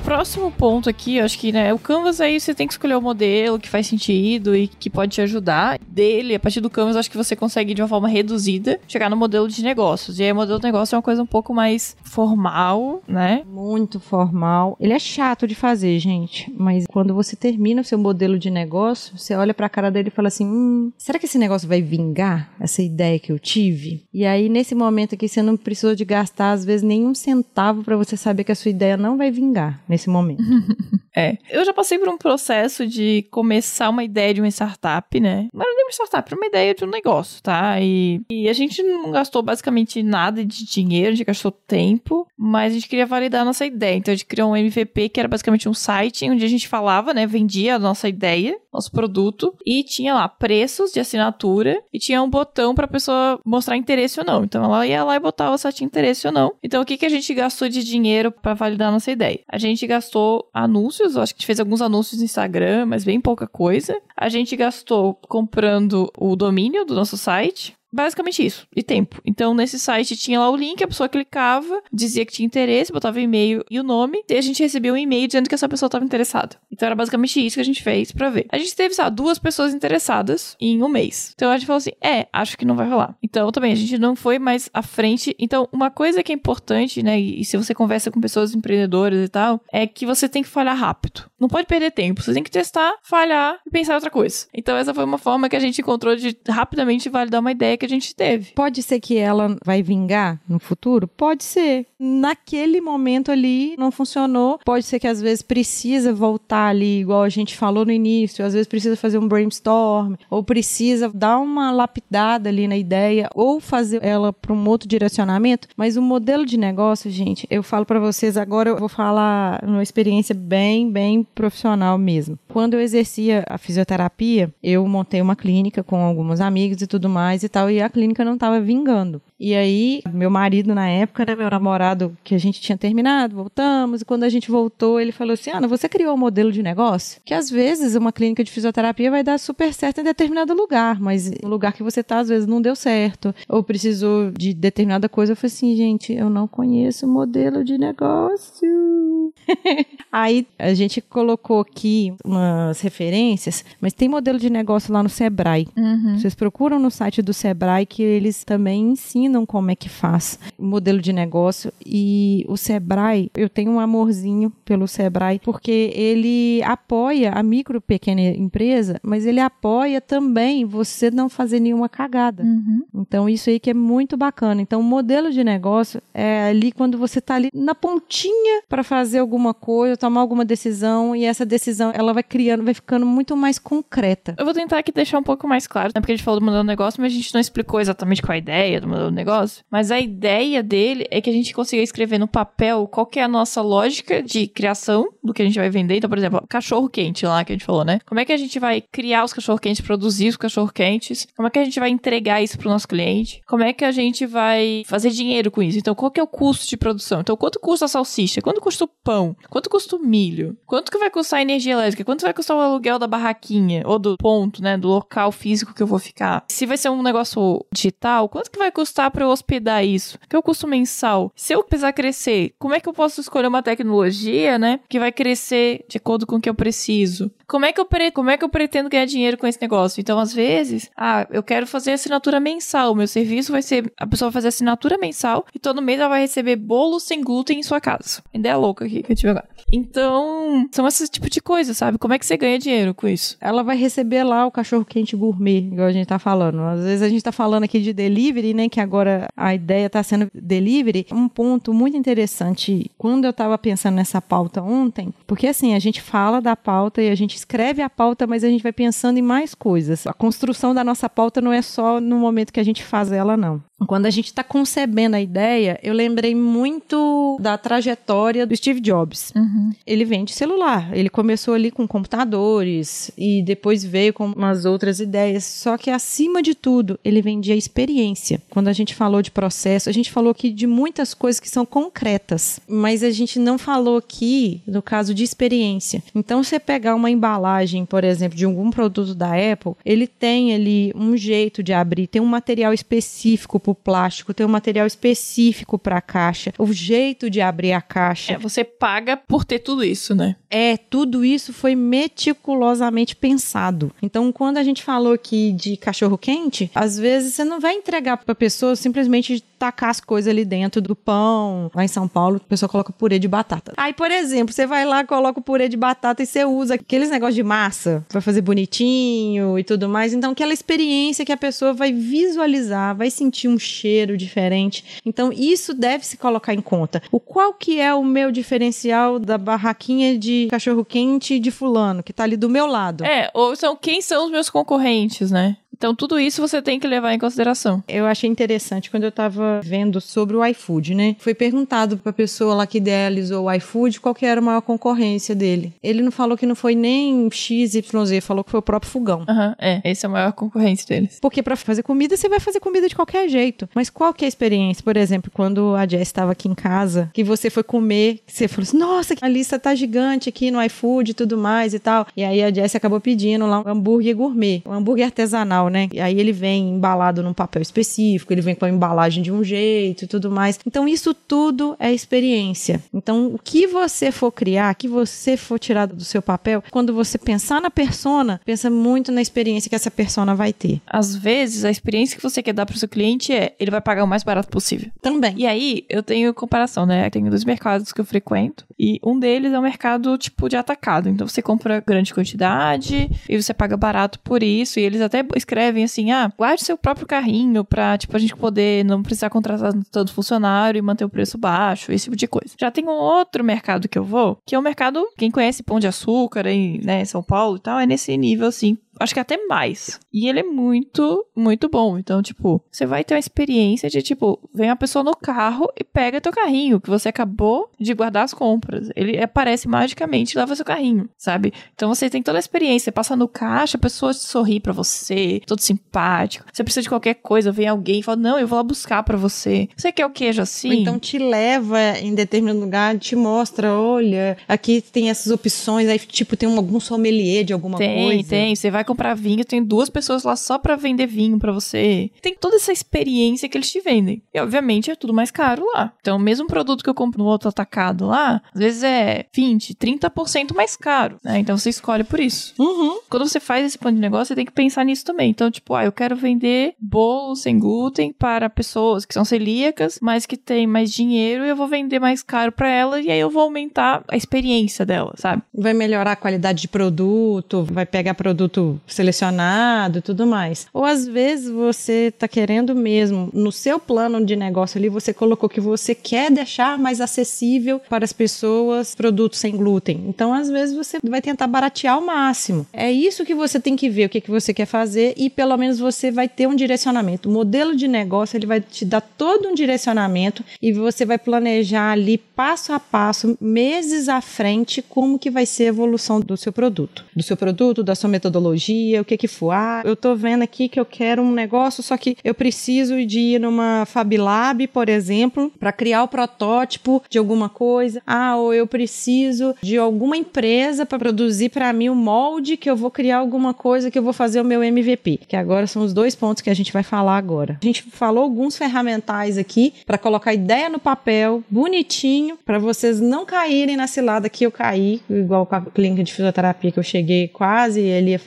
[0.09, 3.03] Próximo ponto aqui, eu acho que, né, o Canvas aí você tem que escolher o
[3.03, 5.79] modelo que faz sentido e que pode te ajudar.
[5.87, 9.17] Dele, a partir do Canvas, acho que você consegue, de uma forma reduzida, chegar no
[9.17, 10.19] modelo de negócios.
[10.19, 13.43] E aí, o modelo de negócio é uma coisa um pouco mais formal, né?
[13.47, 14.79] Muito formal.
[14.81, 16.51] Ele é chato de fazer, gente.
[16.57, 20.13] Mas quando você termina o seu modelo de negócio, você olha pra cara dele e
[20.13, 22.51] fala assim: hum, será que esse negócio vai vingar?
[22.59, 24.07] Essa ideia que eu tive?
[24.15, 27.97] E aí, nesse momento aqui, você não precisou de gastar, às vezes, nenhum centavo para
[27.97, 30.43] você saber que a sua ideia não vai vingar nesse momento.
[31.15, 31.37] é.
[31.51, 35.49] Eu já passei por um processo de começar uma ideia de uma startup, né?
[35.53, 37.81] Não era nem uma startup, era uma ideia de um negócio, tá?
[37.81, 42.73] E, e a gente não gastou basicamente nada de dinheiro, a gente gastou tempo, mas
[42.73, 43.97] a gente queria validar a nossa ideia.
[43.97, 47.13] Então a gente criou um MVP que era basicamente um site onde a gente falava,
[47.13, 47.27] né?
[47.27, 52.31] Vendia a nossa ideia, nosso produto, e tinha lá preços de assinatura e tinha um
[52.31, 54.45] botão pra pessoa mostrar interesse ou não.
[54.45, 56.55] Então ela ia lá e botava se ela tinha interesse ou não.
[56.63, 59.41] Então o que, que a gente gastou de dinheiro para validar a nossa ideia?
[59.49, 63.21] A gente gastou anúncios, acho que a gente fez alguns anúncios no Instagram, mas bem
[63.21, 64.01] pouca coisa.
[64.17, 69.21] A gente gastou comprando o domínio do nosso site, Basicamente isso, e tempo.
[69.25, 73.21] Então, nesse site tinha lá o link, a pessoa clicava, dizia que tinha interesse, botava
[73.21, 76.05] e-mail e o nome, e a gente recebia um e-mail dizendo que essa pessoa estava
[76.05, 76.57] interessada.
[76.71, 78.47] Então, era basicamente isso que a gente fez para ver.
[78.51, 81.33] A gente teve, sabe, duas pessoas interessadas em um mês.
[81.35, 83.17] Então, a gente falou assim: é, acho que não vai rolar.
[83.23, 85.35] Então, também, a gente não foi mais à frente.
[85.39, 89.29] Então, uma coisa que é importante, né, e se você conversa com pessoas empreendedoras e
[89.29, 91.25] tal, é que você tem que falhar rápido.
[91.41, 92.23] Não pode perder tempo.
[92.23, 94.47] Você tem que testar, falhar e pensar em outra coisa.
[94.53, 97.87] Então, essa foi uma forma que a gente encontrou de rapidamente validar uma ideia que
[97.87, 98.53] a gente teve.
[98.53, 101.09] Pode ser que ela vai vingar no futuro?
[101.09, 101.87] Pode ser.
[101.99, 104.59] Naquele momento ali não funcionou.
[104.65, 108.53] Pode ser que às vezes precisa voltar ali, igual a gente falou no início, às
[108.53, 114.03] vezes precisa fazer um brainstorm, ou precisa dar uma lapidada ali na ideia, ou fazer
[114.03, 115.69] ela para um outro direcionamento.
[115.77, 119.83] Mas o modelo de negócio, gente, eu falo para vocês agora, eu vou falar uma
[119.83, 122.39] experiência bem, bem profissional mesmo.
[122.49, 127.43] Quando eu exercia a fisioterapia, eu montei uma clínica com alguns amigos e tudo mais
[127.43, 129.23] e tal, e a clínica não estava vingando.
[129.41, 134.03] E aí, meu marido na época, né, meu namorado, que a gente tinha terminado, voltamos,
[134.03, 137.21] e quando a gente voltou, ele falou assim: Ana, você criou um modelo de negócio?
[137.25, 141.31] Que às vezes uma clínica de fisioterapia vai dar super certo em determinado lugar, mas
[141.31, 145.33] no lugar que você tá, às vezes não deu certo, ou precisou de determinada coisa.
[145.33, 149.33] Eu falei assim, gente, eu não conheço modelo de negócio.
[150.11, 155.69] aí a gente colocou aqui umas referências, mas tem modelo de negócio lá no Sebrae.
[155.77, 156.19] Uhum.
[156.19, 160.65] Vocês procuram no site do Sebrae que eles também ensinam como é que faz o
[160.65, 161.73] modelo de negócio.
[161.85, 168.21] E o Sebrae, eu tenho um amorzinho pelo Sebrae, porque ele apoia a micro pequena
[168.21, 172.43] empresa, mas ele apoia também você não fazer nenhuma cagada.
[172.43, 172.85] Uhum.
[172.95, 174.61] Então, isso aí que é muito bacana.
[174.61, 179.19] Então, o modelo de negócio é ali quando você está ali na pontinha para fazer
[179.19, 183.59] alguma coisa, tomar alguma decisão e essa decisão ela vai criando, vai ficando muito mais
[183.59, 184.35] concreta.
[184.39, 186.01] Eu vou tentar aqui deixar um pouco mais claro, né?
[186.01, 188.33] Porque a gente falou do modelo do negócio, mas a gente não explicou exatamente qual
[188.33, 189.65] é a ideia do modelo do negócio.
[189.71, 193.23] Mas a ideia dele é que a gente consiga escrever no papel qual que é
[193.23, 195.97] a nossa lógica de criação do que a gente vai vender.
[195.97, 198.01] Então, por exemplo, cachorro quente lá que a gente falou, né?
[198.07, 201.27] Como é que a gente vai criar os cachorro quentes, produzir os cachorro quentes?
[201.37, 203.43] Como é que a gente vai entregar isso pro nosso cliente?
[203.47, 205.79] Como é que a gente vai fazer dinheiro com isso?
[205.79, 207.21] Então, qual que é o custo de produção?
[207.21, 208.41] Então, quanto custa a salsicha?
[208.41, 209.37] Quanto custa o pão?
[209.51, 210.57] Quanto custa o milho?
[210.67, 212.05] Quanto que vai custar a energia elétrica?
[212.05, 213.83] Quanto vai custar o aluguel da barraquinha?
[213.85, 214.77] Ou do ponto, né?
[214.77, 216.45] Do local físico que eu vou ficar?
[216.51, 220.19] Se vai ser um negócio digital, quanto que vai custar para eu hospedar isso?
[220.29, 221.33] Que é o custo mensal?
[221.35, 224.81] Se eu precisar crescer, como é que eu posso escolher uma tecnologia, né?
[224.89, 227.31] Que vai crescer de acordo com o que eu preciso?
[227.47, 228.11] Como é que eu, pre...
[228.11, 230.01] como é que eu pretendo ganhar dinheiro com esse negócio?
[230.01, 232.95] Então, às vezes, ah, eu quero fazer assinatura mensal.
[232.95, 236.21] Meu serviço vai ser a pessoa vai fazer assinatura mensal e todo mês ela vai
[236.21, 238.23] receber bolo sem glúten em sua casa.
[238.35, 239.49] Ideia louca aqui que eu tive agora.
[239.73, 241.99] Então, são esses tipos de coisas, sabe?
[241.99, 243.37] Como é que você ganha dinheiro com isso?
[243.41, 246.61] Ela vai receber lá o cachorro quente gourmet, igual a gente tá falando.
[246.61, 248.69] Às vezes a gente tá falando aqui de delivery, né?
[248.69, 248.98] Que agora
[249.37, 251.07] a ideia tá sendo delivery.
[251.13, 256.01] Um ponto muito interessante, quando eu tava pensando nessa pauta ontem, porque assim, a gente
[256.01, 259.23] fala da pauta e a gente escreve a pauta, mas a gente vai pensando em
[259.23, 260.07] mais coisas.
[260.07, 263.37] A construção da nossa pauta não é só no momento que a gente faz ela,
[263.37, 263.63] não.
[263.87, 269.33] Quando a gente está concebendo a ideia, eu lembrei muito da trajetória do Steve Jobs.
[269.37, 269.71] Uhum.
[269.87, 270.91] Ele vende celular.
[270.97, 275.45] Ele começou ali com computadores e depois veio com umas outras ideias.
[275.45, 278.43] Só que acima de tudo, ele vendia experiência.
[278.51, 281.65] Quando a gente falou de processo, a gente falou aqui de muitas coisas que são
[281.65, 286.03] concretas, mas a gente não falou aqui no caso de experiência.
[286.15, 290.93] Então, você pegar uma embalagem, por exemplo, de algum produto da Apple, ele tem ali
[290.95, 295.79] um jeito de abrir, tem um material específico para o plástico, tem um material específico
[295.79, 298.35] para a caixa, o jeito de abrir a caixa.
[298.35, 300.37] É, você paga por ter tudo isso, né?
[300.51, 303.93] É, tudo isso foi meticulosamente pensado.
[304.03, 308.17] Então, quando a gente falou aqui de cachorro quente, às vezes você não vai entregar
[308.17, 311.71] para pessoa simplesmente tacar as coisas ali dentro do pão.
[311.75, 313.73] Lá em São Paulo, a pessoa coloca purê de batata.
[313.77, 317.11] Aí, por exemplo, você vai lá, coloca o purê de batata e você usa aqueles
[317.11, 320.15] negócios de massa para fazer bonitinho e tudo mais.
[320.15, 325.01] Então, aquela experiência que a pessoa vai visualizar, vai sentir um cheiro diferente.
[325.05, 327.03] Então, isso deve se colocar em conta.
[327.11, 332.13] O qual que é o meu diferencial da barraquinha de cachorro quente de fulano que
[332.13, 333.05] tá ali do meu lado?
[333.05, 335.57] É, ou são quem são os meus concorrentes, né?
[335.79, 337.85] Então, tudo isso você tem que levar em consideração.
[337.89, 341.15] Eu achei interessante quando eu tava vendo sobre o iFood, né?
[341.21, 345.37] Foi perguntado pra pessoa lá que idealizou o iFood qual que era a maior concorrência
[345.37, 345.73] dele.
[345.81, 347.81] Ele não falou que não foi nem XYZ,
[348.21, 349.25] falou que foi o próprio fogão.
[349.29, 349.81] Aham, é.
[349.85, 351.19] Esse é a maior concorrência deles.
[351.21, 353.69] Porque para fazer comida, você vai fazer comida de qualquer jeito.
[353.73, 354.83] Mas qual que é a experiência?
[354.83, 358.49] Por exemplo, quando a Jess estava aqui em casa, que você foi comer, que você
[358.49, 362.05] falou assim, nossa, a lista tá gigante aqui no iFood e tudo mais e tal.
[362.17, 365.89] E aí a Jess acabou pedindo lá um hambúrguer gourmet, um hambúrguer artesanal, né?
[365.93, 369.43] E aí ele vem embalado num papel específico, ele vem com a embalagem de um
[369.43, 370.59] jeito e tudo mais.
[370.67, 372.83] Então isso tudo é experiência.
[372.93, 376.95] Então o que você for criar, o que você for tirar do seu papel, quando
[376.95, 380.81] você pensar na persona, pensa muito na experiência que essa persona vai ter.
[380.87, 384.05] Às vezes, a experiência que você quer dar pro seu cliente é ele vai pagar
[384.05, 384.91] o mais barato possível.
[385.03, 385.35] Também.
[385.37, 387.07] E aí, eu tenho comparação, né?
[387.07, 388.65] Eu tenho dois mercados que eu frequento.
[388.79, 391.09] E um deles é o mercado, tipo, de atacado.
[391.09, 394.79] Então, você compra grande quantidade e você paga barato por isso.
[394.79, 398.85] E eles até escrevem assim, ah, guarde seu próprio carrinho pra, tipo, a gente poder
[398.85, 402.55] não precisar contratar todo funcionário e manter o preço baixo, esse tipo de coisa.
[402.59, 405.79] Já tem um outro mercado que eu vou, que é o mercado, quem conhece Pão
[405.79, 409.37] de Açúcar em né, São Paulo e tal, é nesse nível, assim, acho que até
[409.47, 409.99] mais.
[410.13, 411.99] E ele é muito, muito bom.
[411.99, 415.85] Então, tipo, você vai ter uma experiência de, tipo, vem a pessoa no carro e
[415.85, 418.89] pega teu carrinho, que você acabou de guardar as compras.
[418.95, 421.53] Ele aparece magicamente e leva seu carrinho, sabe?
[421.75, 422.87] Então você tem toda a experiência.
[422.87, 426.45] Você passa no caixa, a pessoa sorri para você, todo simpático.
[426.53, 429.17] Você precisa de qualquer coisa, vem alguém e fala, não, eu vou lá buscar para
[429.17, 429.69] você.
[429.77, 430.69] Você quer o queijo assim?
[430.69, 435.99] Ou então te leva em determinado lugar, te mostra, olha, aqui tem essas opções, aí
[435.99, 438.29] tipo tem um, algum sommelier de alguma tem, coisa.
[438.29, 442.11] Tem, Você vai comprar vinho, tem duas pessoas lá só pra vender vinho pra você.
[442.23, 444.23] Tem toda essa experiência que eles te vendem.
[444.33, 445.93] E obviamente é tudo mais caro lá.
[446.01, 449.75] Então, o mesmo produto que eu compro no outro atacado lá, às vezes é 20,
[449.75, 451.39] 30% mais caro, né?
[451.39, 452.55] Então você escolhe por isso.
[452.59, 453.01] Uhum.
[453.11, 455.31] Quando você faz esse plano de negócio, você tem que pensar nisso também.
[455.31, 460.25] Então, tipo, ah, eu quero vender bolo sem glúten para pessoas que são celíacas, mas
[460.25, 463.31] que têm mais dinheiro e eu vou vender mais caro para elas e aí eu
[463.31, 465.43] vou aumentar a experiência dela, sabe?
[465.55, 470.67] Vai melhorar a qualidade de produto, vai pegar produto selecionado e tudo mais.
[470.73, 475.49] Ou às vezes você está querendo mesmo, no seu plano de negócio ali, você colocou
[475.49, 480.05] que você quer deixar mais acessível para as pessoas produtos sem glúten.
[480.09, 482.67] Então, às vezes, você vai tentar baratear ao máximo.
[482.73, 485.57] É isso que você tem que ver, o que, que você quer fazer, e pelo
[485.57, 487.29] menos você vai ter um direcionamento.
[487.29, 491.93] O modelo de negócio ele vai te dar todo um direcionamento e você vai planejar
[491.93, 496.53] ali passo a passo, meses à frente, como que vai ser a evolução do seu
[496.53, 497.05] produto.
[497.15, 498.68] Do seu produto, da sua metodologia,
[499.01, 499.51] o que que for.
[499.53, 503.21] Ah, eu tô vendo aqui que eu quero um negócio, só que eu preciso de
[503.21, 508.03] ir numa Fab Lab, por exemplo, para criar o protótipo de alguma coisa.
[508.07, 512.77] Ah, ou eu preciso de alguma empresa para produzir para mim o molde que eu
[512.77, 515.21] vou criar alguma coisa que eu vou fazer o meu MVP.
[515.27, 517.59] Que agora são os dois pontos que a gente vai falar agora.
[517.61, 523.25] A gente falou alguns ferramentais aqui para colocar ideia no papel, bonitinho, para vocês não
[523.25, 527.29] caírem na cilada que eu caí, igual com a clínica de fisioterapia que eu cheguei
[527.29, 528.19] quase ali a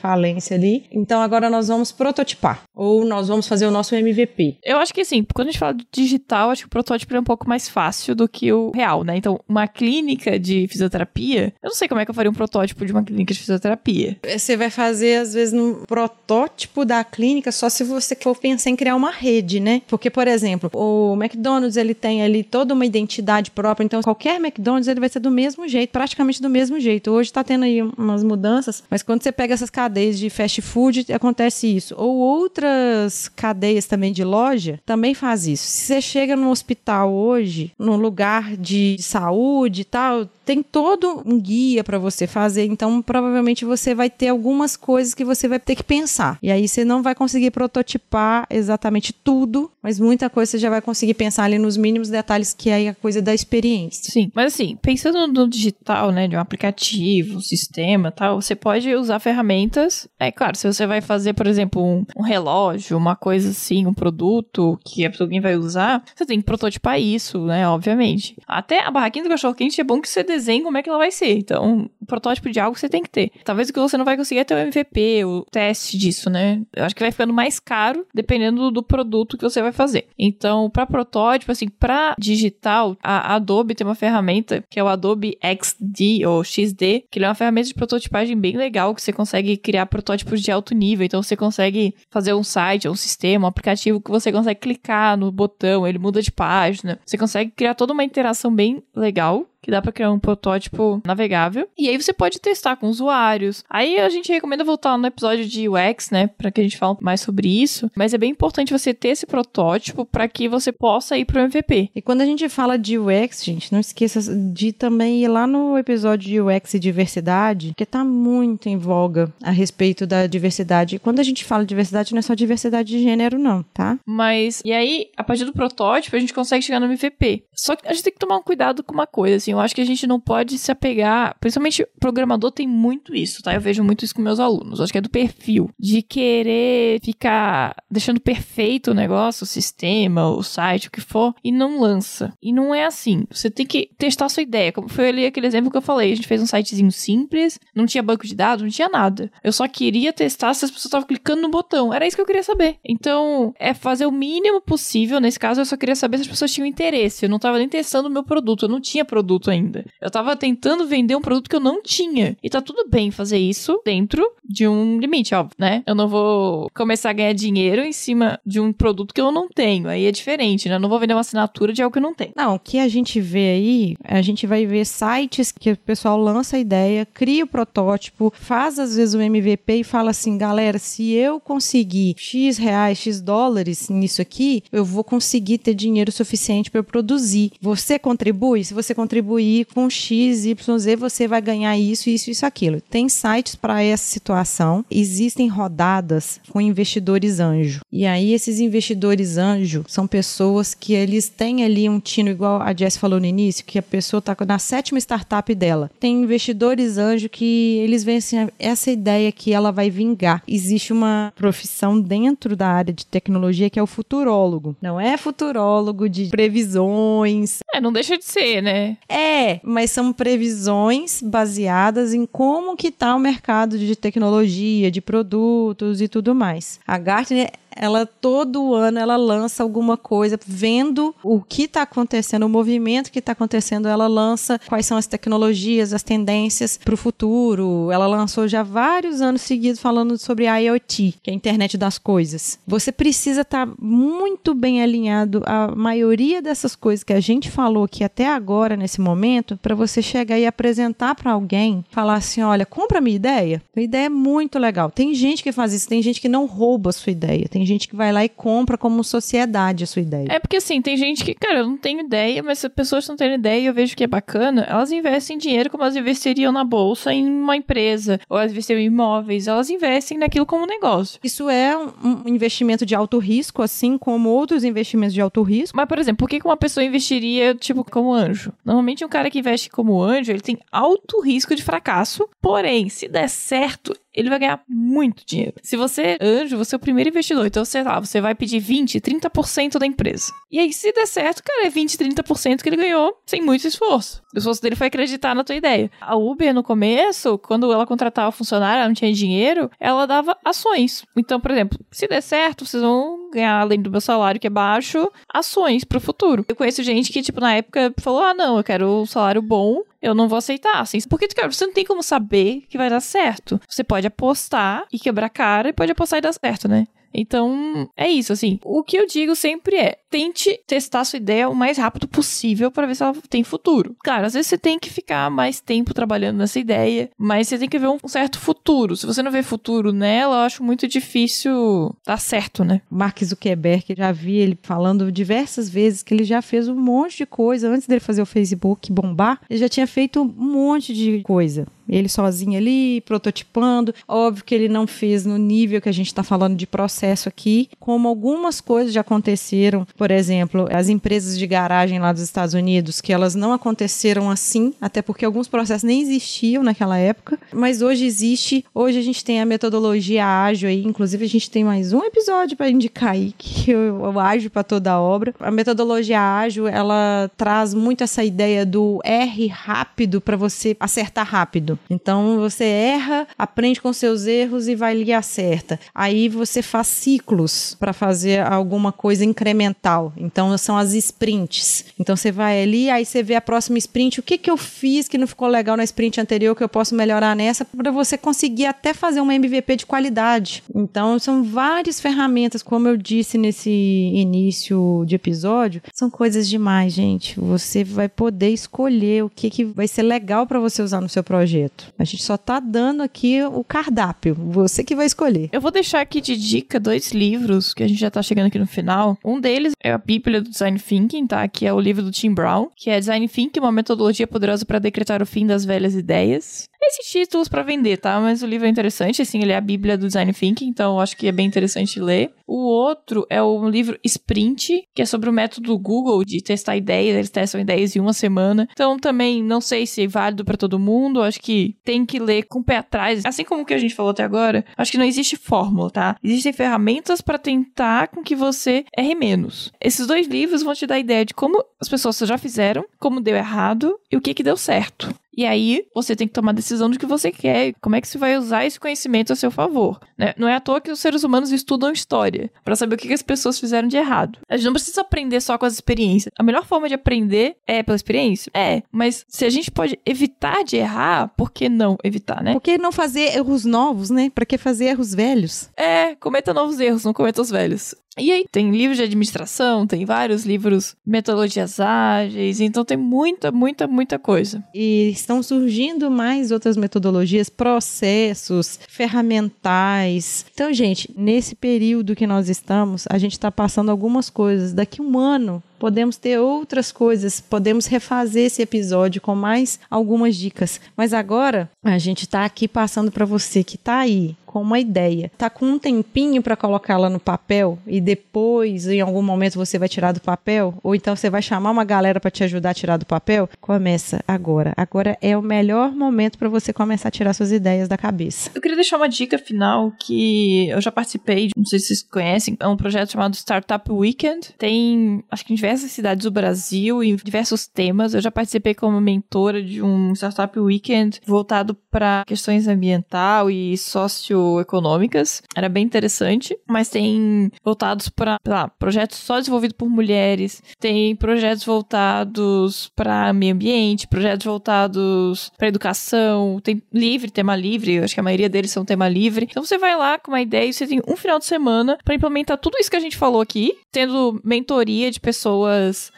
[0.52, 0.84] ali.
[0.90, 4.58] Então agora nós vamos prototipar ou nós vamos fazer o nosso MVP.
[4.64, 7.20] Eu acho que assim, quando a gente fala de digital, acho que o protótipo é
[7.20, 9.16] um pouco mais fácil do que o real, né?
[9.16, 12.84] Então, uma clínica de fisioterapia, eu não sei como é que eu faria um protótipo
[12.84, 14.18] de uma clínica de fisioterapia.
[14.24, 18.76] Você vai fazer, às vezes, no protótipo da clínica só se você for pensar em
[18.76, 19.82] criar uma rede, né?
[19.86, 24.88] Porque, por exemplo, o McDonald's, ele tem ali toda uma identidade própria, então qualquer McDonald's,
[24.88, 27.10] ele vai ser do mesmo jeito, praticamente do mesmo jeito.
[27.10, 31.12] Hoje tá tendo aí umas mudanças, mas quando você pega essas cadeias de fast food,
[31.12, 31.94] acontece isso.
[31.98, 35.64] Ou outras cadeias também de loja, também faz isso.
[35.64, 41.40] Se você chega no hospital hoje, num lugar de saúde e tal, tem todo um
[41.40, 45.76] guia para você fazer, então provavelmente você vai ter algumas coisas que você vai ter
[45.76, 46.38] que pensar.
[46.42, 50.80] E aí você não vai conseguir prototipar exatamente tudo, mas muita coisa você já vai
[50.80, 54.10] conseguir pensar ali nos mínimos detalhes que é a coisa da experiência.
[54.10, 58.92] Sim, mas assim, pensando no digital, né, de um aplicativo, um sistema, tal, você pode
[58.94, 60.08] usar ferramentas.
[60.18, 63.94] É claro, se você vai fazer, por exemplo, um, um relógio, uma coisa assim, um
[63.94, 68.36] produto que alguém vai usar, você tem que prototipar isso, né, obviamente.
[68.46, 70.98] Até a barraquinha do cachorro quente é bom que você desenhe como é que ela
[70.98, 71.36] vai ser.
[71.36, 73.30] Então, protótipo de algo você tem que ter.
[73.44, 76.62] Talvez o que você não vai conseguir é ter o MVP, o teste disso, né?
[76.74, 80.06] Eu acho que vai ficando mais caro dependendo do produto que você vai fazer.
[80.18, 85.38] Então, para protótipo, assim, para digital, a Adobe tem uma ferramenta que é o Adobe
[85.42, 89.86] XD ou XD, que é uma ferramenta de prototipagem bem legal que você consegue criar
[89.86, 91.04] protótipos de alto nível.
[91.04, 95.30] Então, você consegue fazer um site, um sistema, um aplicativo que você consegue clicar no
[95.30, 96.98] botão, ele muda de página.
[97.04, 101.68] Você consegue criar toda uma interação bem legal que dá para criar um protótipo navegável.
[101.78, 103.64] E aí você pode testar com usuários.
[103.70, 106.96] Aí a gente recomenda voltar no episódio de UX, né, para que a gente fale
[107.00, 107.90] mais sobre isso.
[107.94, 111.90] Mas é bem importante você ter esse protótipo para que você possa ir pro MVP.
[111.94, 115.78] E quando a gente fala de UX, gente, não esqueça de também ir lá no
[115.78, 120.96] episódio de UX e diversidade, que tá muito em voga a respeito da diversidade.
[120.96, 123.98] E quando a gente fala de diversidade, não é só diversidade de gênero, não, tá?
[124.04, 127.44] Mas, e aí, a partir do protótipo, a gente consegue chegar no MVP.
[127.54, 129.74] Só que a gente tem que tomar um cuidado com uma coisa, assim, eu acho
[129.74, 133.54] que a gente não pode se apegar, principalmente programador tem muito isso, tá?
[133.54, 137.74] Eu vejo muito isso com meus alunos, acho que é do perfil, de querer ficar
[137.90, 142.32] deixando perfeito o negócio, o sistema, o site, o que for, e não lança.
[142.42, 143.24] E não é assim.
[143.30, 144.72] Você tem que testar a sua ideia.
[144.72, 147.86] Como foi ali aquele exemplo que eu falei, a gente fez um sitezinho simples, não
[147.86, 149.30] tinha banco de dados, não tinha nada.
[149.42, 151.92] Eu só queria testar se as pessoas estavam clicando no botão.
[151.92, 152.76] Era isso que eu queria saber.
[152.84, 155.20] Então, é fazer o mínimo possível.
[155.20, 157.24] Nesse caso, eu só queria saber se as pessoas tinham interesse.
[157.24, 159.84] Eu não tava nem testando o meu produto, eu não tinha produto ainda.
[160.00, 162.36] Eu tava tentando vender um produto que eu não tinha.
[162.42, 165.82] E tá tudo bem fazer isso dentro de um limite, óbvio, né?
[165.86, 169.48] Eu não vou começar a ganhar dinheiro em cima de um produto que eu não
[169.48, 169.88] tenho.
[169.88, 170.76] Aí é diferente, né?
[170.76, 172.32] Eu não vou vender uma assinatura de algo que eu não tenho.
[172.36, 176.18] Não, o que a gente vê aí, a gente vai ver sites que o pessoal
[176.18, 180.78] lança a ideia, cria o protótipo, faz às vezes o MVP e fala assim, galera,
[180.78, 186.70] se eu conseguir X reais, X dólares nisso aqui, eu vou conseguir ter dinheiro suficiente
[186.70, 187.52] para eu produzir.
[187.60, 188.64] Você contribui?
[188.64, 188.94] Se você
[189.32, 192.80] contribuir com X, Y, Z, você vai ganhar isso, isso, isso, aquilo.
[192.80, 194.84] Tem sites para essa situação.
[194.90, 197.80] Existem rodadas com investidores anjo.
[197.90, 202.74] E aí esses investidores anjo são pessoas que eles têm ali um tino igual a
[202.74, 205.90] Jess falou no início, que a pessoa está na sétima startup dela.
[205.98, 210.42] Tem investidores anjo que eles veem assim, essa ideia que ela vai vingar.
[210.46, 214.76] Existe uma profissão dentro da área de tecnologia que é o futurólogo.
[214.80, 217.60] Não é futurólogo de previsões.
[217.72, 218.96] É, não deixa de ser, né?
[219.08, 219.21] É,
[219.62, 226.08] mas são previsões baseadas em como que tá o mercado de tecnologia, de produtos e
[226.08, 226.80] tudo mais.
[226.86, 232.48] A Gartner ela todo ano ela lança alguma coisa, vendo o que está acontecendo, o
[232.48, 237.90] movimento que está acontecendo, ela lança quais são as tecnologias, as tendências para o futuro.
[237.90, 242.58] Ela lançou já vários anos seguidos falando sobre IoT, que é a internet das coisas.
[242.66, 247.84] Você precisa estar tá muito bem alinhado a maioria dessas coisas que a gente falou
[247.84, 252.66] aqui até agora nesse momento, para você chegar e apresentar para alguém, falar assim, olha,
[252.66, 253.62] compra minha ideia.
[253.76, 254.90] A ideia é muito legal.
[254.90, 257.88] Tem gente que faz isso, tem gente que não rouba a sua ideia, tem gente
[257.88, 260.26] que vai lá e compra como sociedade a sua ideia.
[260.30, 263.06] É porque assim, tem gente que, cara, eu não tenho ideia, mas se as pessoas
[263.08, 266.52] não têm ideia e eu vejo que é bacana, elas investem dinheiro como elas investiriam
[266.52, 271.18] na bolsa em uma empresa, ou elas investiam em imóveis, elas investem naquilo como negócio.
[271.22, 275.76] Isso é um investimento de alto risco, assim como outros investimentos de alto risco.
[275.76, 278.52] Mas, por exemplo, por que uma pessoa investiria, tipo, como anjo?
[278.64, 283.08] Normalmente um cara que investe como anjo, ele tem alto risco de fracasso, porém, se
[283.08, 285.54] der certo, ele vai ganhar muito dinheiro.
[285.62, 287.46] Se você anjo, você é o primeiro investidor.
[287.46, 290.32] Então, sei lá, você vai pedir 20, 30% da empresa.
[290.50, 294.22] E aí, se der certo, cara, é 20, 30% que ele ganhou sem muito esforço.
[294.34, 295.90] O esforço dele foi acreditar na tua ideia.
[296.00, 301.04] A Uber, no começo, quando ela contratava funcionário, ela não tinha dinheiro, ela dava ações.
[301.16, 304.50] Então, por exemplo, se der certo, vocês vão ganhar, além do meu salário, que é
[304.50, 306.44] baixo, ações pro futuro.
[306.48, 309.82] Eu conheço gente que, tipo, na época falou: ah, não, eu quero um salário bom,
[310.02, 310.80] eu não vou aceitar.
[310.80, 313.60] Assim, porque, cara, você não tem como saber que vai dar certo.
[313.68, 316.86] Você pode apostar e quebrar cara e pode apostar e dar certo, né?
[317.14, 318.58] Então, é isso, assim.
[318.64, 322.86] O que eu digo sempre é: tente testar sua ideia o mais rápido possível para
[322.86, 323.96] ver se ela tem futuro.
[324.04, 327.68] Claro, às vezes você tem que ficar mais tempo trabalhando nessa ideia, mas você tem
[327.68, 328.94] que ver um certo futuro.
[328.94, 332.82] Se você não vê futuro nela, eu acho muito difícil dar certo, né?
[332.90, 337.26] Mark Zuckerberg, já vi ele falando diversas vezes que ele já fez um monte de
[337.26, 339.40] coisa antes dele fazer o Facebook bombar.
[339.48, 341.66] Ele já tinha feito um monte de coisa.
[341.88, 343.94] Ele sozinho ali, prototipando.
[344.06, 347.68] Óbvio que ele não fez no nível que a gente está falando de processo aqui,
[347.78, 349.86] como algumas coisas já aconteceram.
[350.02, 354.74] Por exemplo, as empresas de garagem lá dos Estados Unidos, que elas não aconteceram assim,
[354.80, 358.64] até porque alguns processos nem existiam naquela época, mas hoje existe.
[358.74, 362.56] Hoje a gente tem a metodologia ágil aí, inclusive a gente tem mais um episódio
[362.56, 365.32] para indicar aí, que eu, eu ágil para toda a obra.
[365.38, 371.78] A metodologia ágil, ela traz muito essa ideia do R rápido para você acertar rápido.
[371.88, 375.78] Então você erra, aprende com seus erros e vai ali e acerta.
[375.94, 379.91] Aí você faz ciclos para fazer alguma coisa incremental.
[380.16, 381.84] Então são as sprints.
[381.98, 385.08] Então você vai ali, aí você vê a próxima sprint, o que que eu fiz
[385.08, 388.66] que não ficou legal na sprint anterior que eu posso melhorar nessa para você conseguir
[388.66, 390.62] até fazer uma MVP de qualidade.
[390.74, 397.38] Então são várias ferramentas, como eu disse nesse início de episódio, são coisas demais, gente.
[397.38, 401.22] Você vai poder escolher o que que vai ser legal para você usar no seu
[401.22, 401.92] projeto projeto.
[401.98, 404.34] A gente só tá dando aqui o cardápio.
[404.34, 405.48] Você que vai escolher.
[405.52, 408.58] Eu vou deixar aqui de dica dois livros que a gente já tá chegando aqui
[408.58, 409.18] no final.
[409.24, 411.46] Um deles é a Bíblia do Design Thinking, tá?
[411.48, 414.78] Que é o livro do Tim Brown, que é Design Thinking, uma metodologia poderosa para
[414.78, 418.20] decretar o fim das velhas ideias esses títulos para vender, tá?
[418.20, 421.00] Mas o livro é interessante, assim, ele é a Bíblia do Design Thinking, então eu
[421.00, 422.32] acho que é bem interessante ler.
[422.46, 427.16] O outro é o livro Sprint, que é sobre o método Google de testar ideias,
[427.16, 428.68] eles testam ideias em uma semana.
[428.72, 432.44] Então também não sei se é válido para todo mundo, acho que tem que ler
[432.44, 433.24] com o pé atrás.
[433.24, 436.16] Assim como o que a gente falou até agora, acho que não existe fórmula, tá?
[436.22, 439.72] Existem ferramentas para tentar com que você erre menos.
[439.80, 443.36] Esses dois livros vão te dar ideia de como as pessoas já fizeram, como deu
[443.36, 445.14] errado e o que que deu certo.
[445.36, 448.08] E aí você tem que tomar a decisão do que você quer, como é que
[448.08, 449.98] você vai usar esse conhecimento a seu favor.
[450.16, 450.34] Né?
[450.36, 453.14] Não é à toa que os seres humanos estudam história para saber o que, que
[453.14, 454.38] as pessoas fizeram de errado.
[454.48, 456.32] A gente não precisa aprender só com as experiências.
[456.38, 458.50] A melhor forma de aprender é pela experiência?
[458.54, 458.82] É.
[458.92, 462.52] Mas se a gente pode evitar de errar, por que não evitar, né?
[462.52, 464.30] Por que não fazer erros novos, né?
[464.34, 465.70] Para que fazer erros velhos?
[465.76, 467.94] É, cometa novos erros, não cometa os velhos.
[468.18, 473.86] E aí, tem livros de administração, tem vários livros, metodologias ágeis, então tem muita, muita,
[473.86, 474.62] muita coisa.
[474.74, 480.44] E estão surgindo mais outras metodologias, processos, ferramentais.
[480.52, 484.74] Então, gente, nesse período que nós estamos, a gente está passando algumas coisas.
[484.74, 490.80] Daqui um ano, podemos ter outras coisas, podemos refazer esse episódio com mais algumas dicas.
[490.96, 495.32] Mas agora a gente está aqui passando para você que está aí com uma ideia,
[495.38, 499.88] tá com um tempinho para colocá-la no papel e depois em algum momento você vai
[499.88, 502.98] tirar do papel, ou então você vai chamar uma galera para te ajudar a tirar
[502.98, 504.74] do papel, começa agora.
[504.76, 508.50] Agora é o melhor momento para você começar a tirar suas ideias da cabeça.
[508.54, 512.54] Eu queria deixar uma dica final que eu já participei, não sei se vocês conhecem,
[512.60, 514.50] é um projeto chamado Startup Weekend.
[514.58, 518.12] Tem, acho que em diversos diversas cidades do Brasil em diversos temas.
[518.12, 525.42] Eu já participei como mentora de um Startup Weekend voltado para questões ambiental e socioeconômicas.
[525.56, 528.38] Era bem interessante, mas tem voltados para
[528.78, 536.60] projetos só desenvolvidos por mulheres, tem projetos voltados para meio ambiente, projetos voltados para educação,
[536.62, 539.46] tem livre, tema livre, eu acho que a maioria deles são tema livre.
[539.50, 542.14] Então você vai lá com uma ideia e você tem um final de semana para
[542.14, 545.51] implementar tudo isso que a gente falou aqui, tendo mentoria de pessoas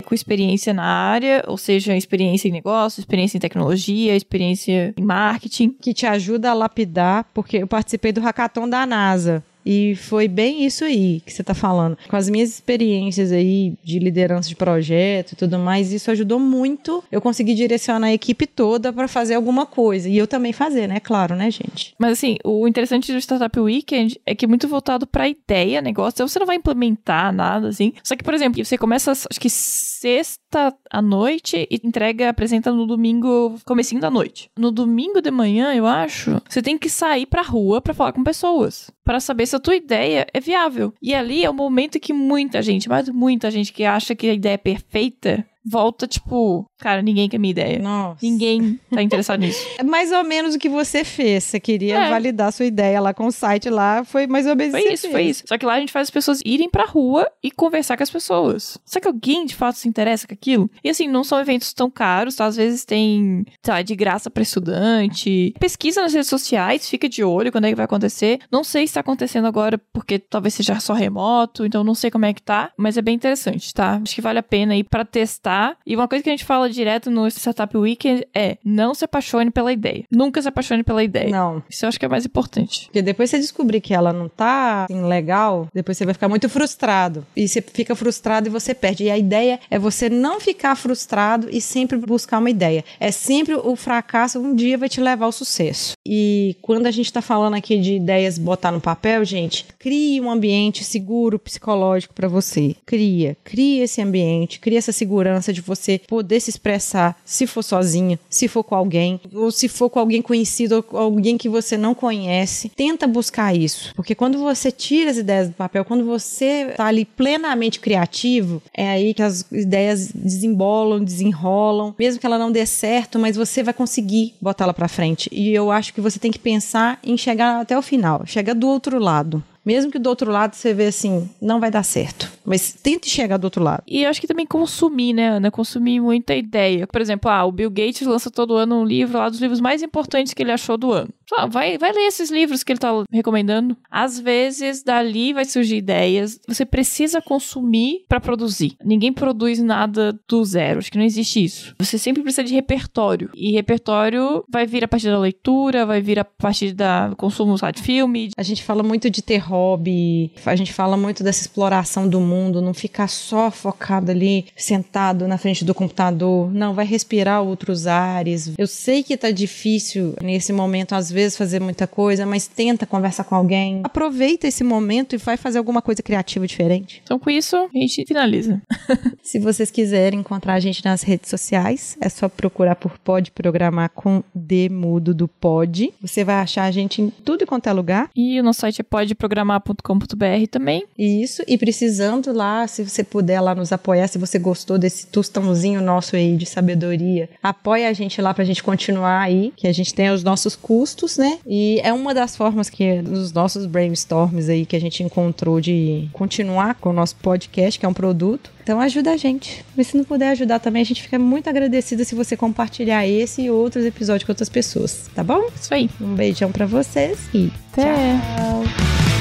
[0.05, 5.70] com experiência na área, ou seja, experiência em negócio, experiência em tecnologia, experiência em marketing.
[5.80, 9.43] Que te ajuda a lapidar, porque eu participei do hackathon da NASA.
[9.64, 11.96] E foi bem isso aí que você está falando.
[12.08, 17.02] Com as minhas experiências aí de liderança de projeto e tudo mais, isso ajudou muito
[17.10, 20.08] eu conseguir direcionar a equipe toda para fazer alguma coisa.
[20.08, 21.00] E eu também fazer, né?
[21.00, 21.94] Claro, né, gente?
[21.98, 26.16] Mas assim, o interessante do Startup Weekend é que é muito voltado para ideia, negócio.
[26.16, 27.92] Então você não vai implementar nada assim.
[28.02, 32.86] Só que, por exemplo, você começa, acho que sexta à noite e entrega, apresenta no
[32.86, 34.50] domingo, comecinho da noite.
[34.58, 38.22] No domingo de manhã, eu acho, você tem que sair pra rua para falar com
[38.22, 40.92] pessoas, para saber se a tua ideia é viável.
[41.02, 44.34] E ali é o momento que muita gente, mas muita gente que acha que a
[44.34, 47.78] ideia é perfeita, volta, tipo, cara, ninguém quer minha ideia.
[47.78, 48.18] Nossa.
[48.22, 49.66] Ninguém tá interessado nisso.
[49.78, 51.45] É mais ou menos o que você fez.
[51.45, 52.11] Você queria É.
[52.11, 54.05] validar sua ideia lá com o site lá.
[54.05, 55.45] Foi mais ou menos Foi isso, foi isso.
[55.47, 58.11] Só que lá a gente faz as pessoas irem pra rua e conversar com as
[58.11, 58.78] pessoas.
[58.85, 60.70] Será que alguém de fato se interessa com aquilo?
[60.85, 62.45] E assim, não são eventos tão caros, tá?
[62.45, 65.55] Às vezes tem, sei lá, de graça pra estudante.
[65.59, 68.39] Pesquisa nas redes sociais, fica de olho quando é que vai acontecer.
[68.51, 72.24] Não sei se tá acontecendo agora porque talvez seja só remoto, então não sei como
[72.26, 74.01] é que tá, mas é bem interessante, tá?
[74.03, 75.76] Acho que vale a pena ir pra testar.
[75.87, 79.50] E uma coisa que a gente fala direto no Startup Weekend é: não se apaixone
[79.50, 80.04] pela ideia.
[80.10, 81.30] Nunca se apaixone pela ideia.
[81.30, 81.62] Não.
[81.68, 82.86] Isso eu acho que é mais importante.
[82.86, 86.48] Porque depois você descobrir que ela não tá assim, legal, depois você vai ficar muito
[86.48, 87.26] frustrado.
[87.36, 89.04] E você fica frustrado e você perde.
[89.04, 92.84] E a ideia é você não ficar frustrado e sempre buscar uma ideia.
[92.98, 95.92] É sempre o fracasso um dia vai te levar ao sucesso.
[96.06, 100.30] E quando a gente tá falando aqui de ideias botar no papel, gente, crie um
[100.30, 102.76] ambiente seguro psicológico para você.
[102.84, 108.18] Cria, cria esse ambiente, cria essa segurança de você poder se expressar, se for sozinha,
[108.28, 111.94] se for com alguém, ou se for com alguém conhecido ou alguém que você não
[111.94, 112.70] conhece.
[112.70, 117.05] Tenta buscar isso, porque quando você tira as ideias do papel, quando você tá ali
[117.05, 123.18] plenamente criativo, é aí que as ideias desembolam, desenrolam, mesmo que ela não dê certo,
[123.18, 125.28] mas você vai conseguir botar ela para frente.
[125.32, 128.68] E eu acho que você tem que pensar em chegar até o final, chegar do
[128.68, 129.42] outro lado.
[129.64, 132.30] Mesmo que do outro lado você vê assim, não vai dar certo.
[132.44, 133.82] Mas tente chegar do outro lado.
[133.86, 135.50] E eu acho que também consumir, né, Ana?
[135.50, 136.86] Consumir muita ideia.
[136.86, 139.82] Por exemplo, ah, o Bill Gates lança todo ano um livro lá dos livros mais
[139.82, 141.08] importantes que ele achou do ano.
[141.50, 143.76] Vai, vai ler esses livros que ele tá recomendando.
[143.90, 146.38] Às vezes, dali vai surgir ideias.
[146.46, 148.76] Você precisa consumir para produzir.
[148.84, 150.78] Ninguém produz nada do zero.
[150.78, 151.74] Acho que não existe isso.
[151.78, 153.30] Você sempre precisa de repertório.
[153.34, 157.82] E repertório vai vir a partir da leitura, vai vir a partir da consumo de
[157.82, 158.30] filme.
[158.36, 162.60] A gente fala muito de ter hobby, a gente fala muito dessa exploração do mundo,
[162.60, 166.52] não ficar só focado ali, sentado na frente do computador.
[166.52, 168.52] Não, vai respirar outros ares.
[168.58, 173.24] Eu sei que tá difícil nesse momento, às vezes, fazer muita coisa, mas tenta conversar
[173.24, 173.80] com alguém.
[173.84, 177.00] Aproveita esse momento e vai fazer alguma coisa criativa diferente.
[177.02, 178.60] Então, com isso, a gente finaliza.
[179.22, 183.90] Se vocês quiserem encontrar a gente nas redes sociais, é só procurar por Pode Programar
[183.90, 185.92] com D mudo do Pod.
[186.02, 188.10] Você vai achar a gente em tudo quanto é lugar.
[188.14, 190.84] E o nosso site é podeprogramar.com.br também.
[190.98, 195.80] Isso, e precisando lá, se você puder lá nos apoiar, se você gostou desse tostãozinho
[195.80, 199.94] nosso aí de sabedoria, apoia a gente lá pra gente continuar aí, que a gente
[199.94, 201.38] tem os nossos custos, né?
[201.46, 206.09] E é uma das formas que nos nossos brainstorms aí que a gente encontrou de
[206.12, 208.50] continuar com o nosso podcast, que é um produto.
[208.62, 209.64] Então ajuda a gente.
[209.76, 213.42] E se não puder ajudar também, a gente fica muito agradecida se você compartilhar esse
[213.42, 215.48] e outros episódios com outras pessoas, tá bom?
[215.61, 215.90] Isso aí.
[216.00, 217.82] Um beijão pra vocês e Até.
[217.82, 219.13] tchau.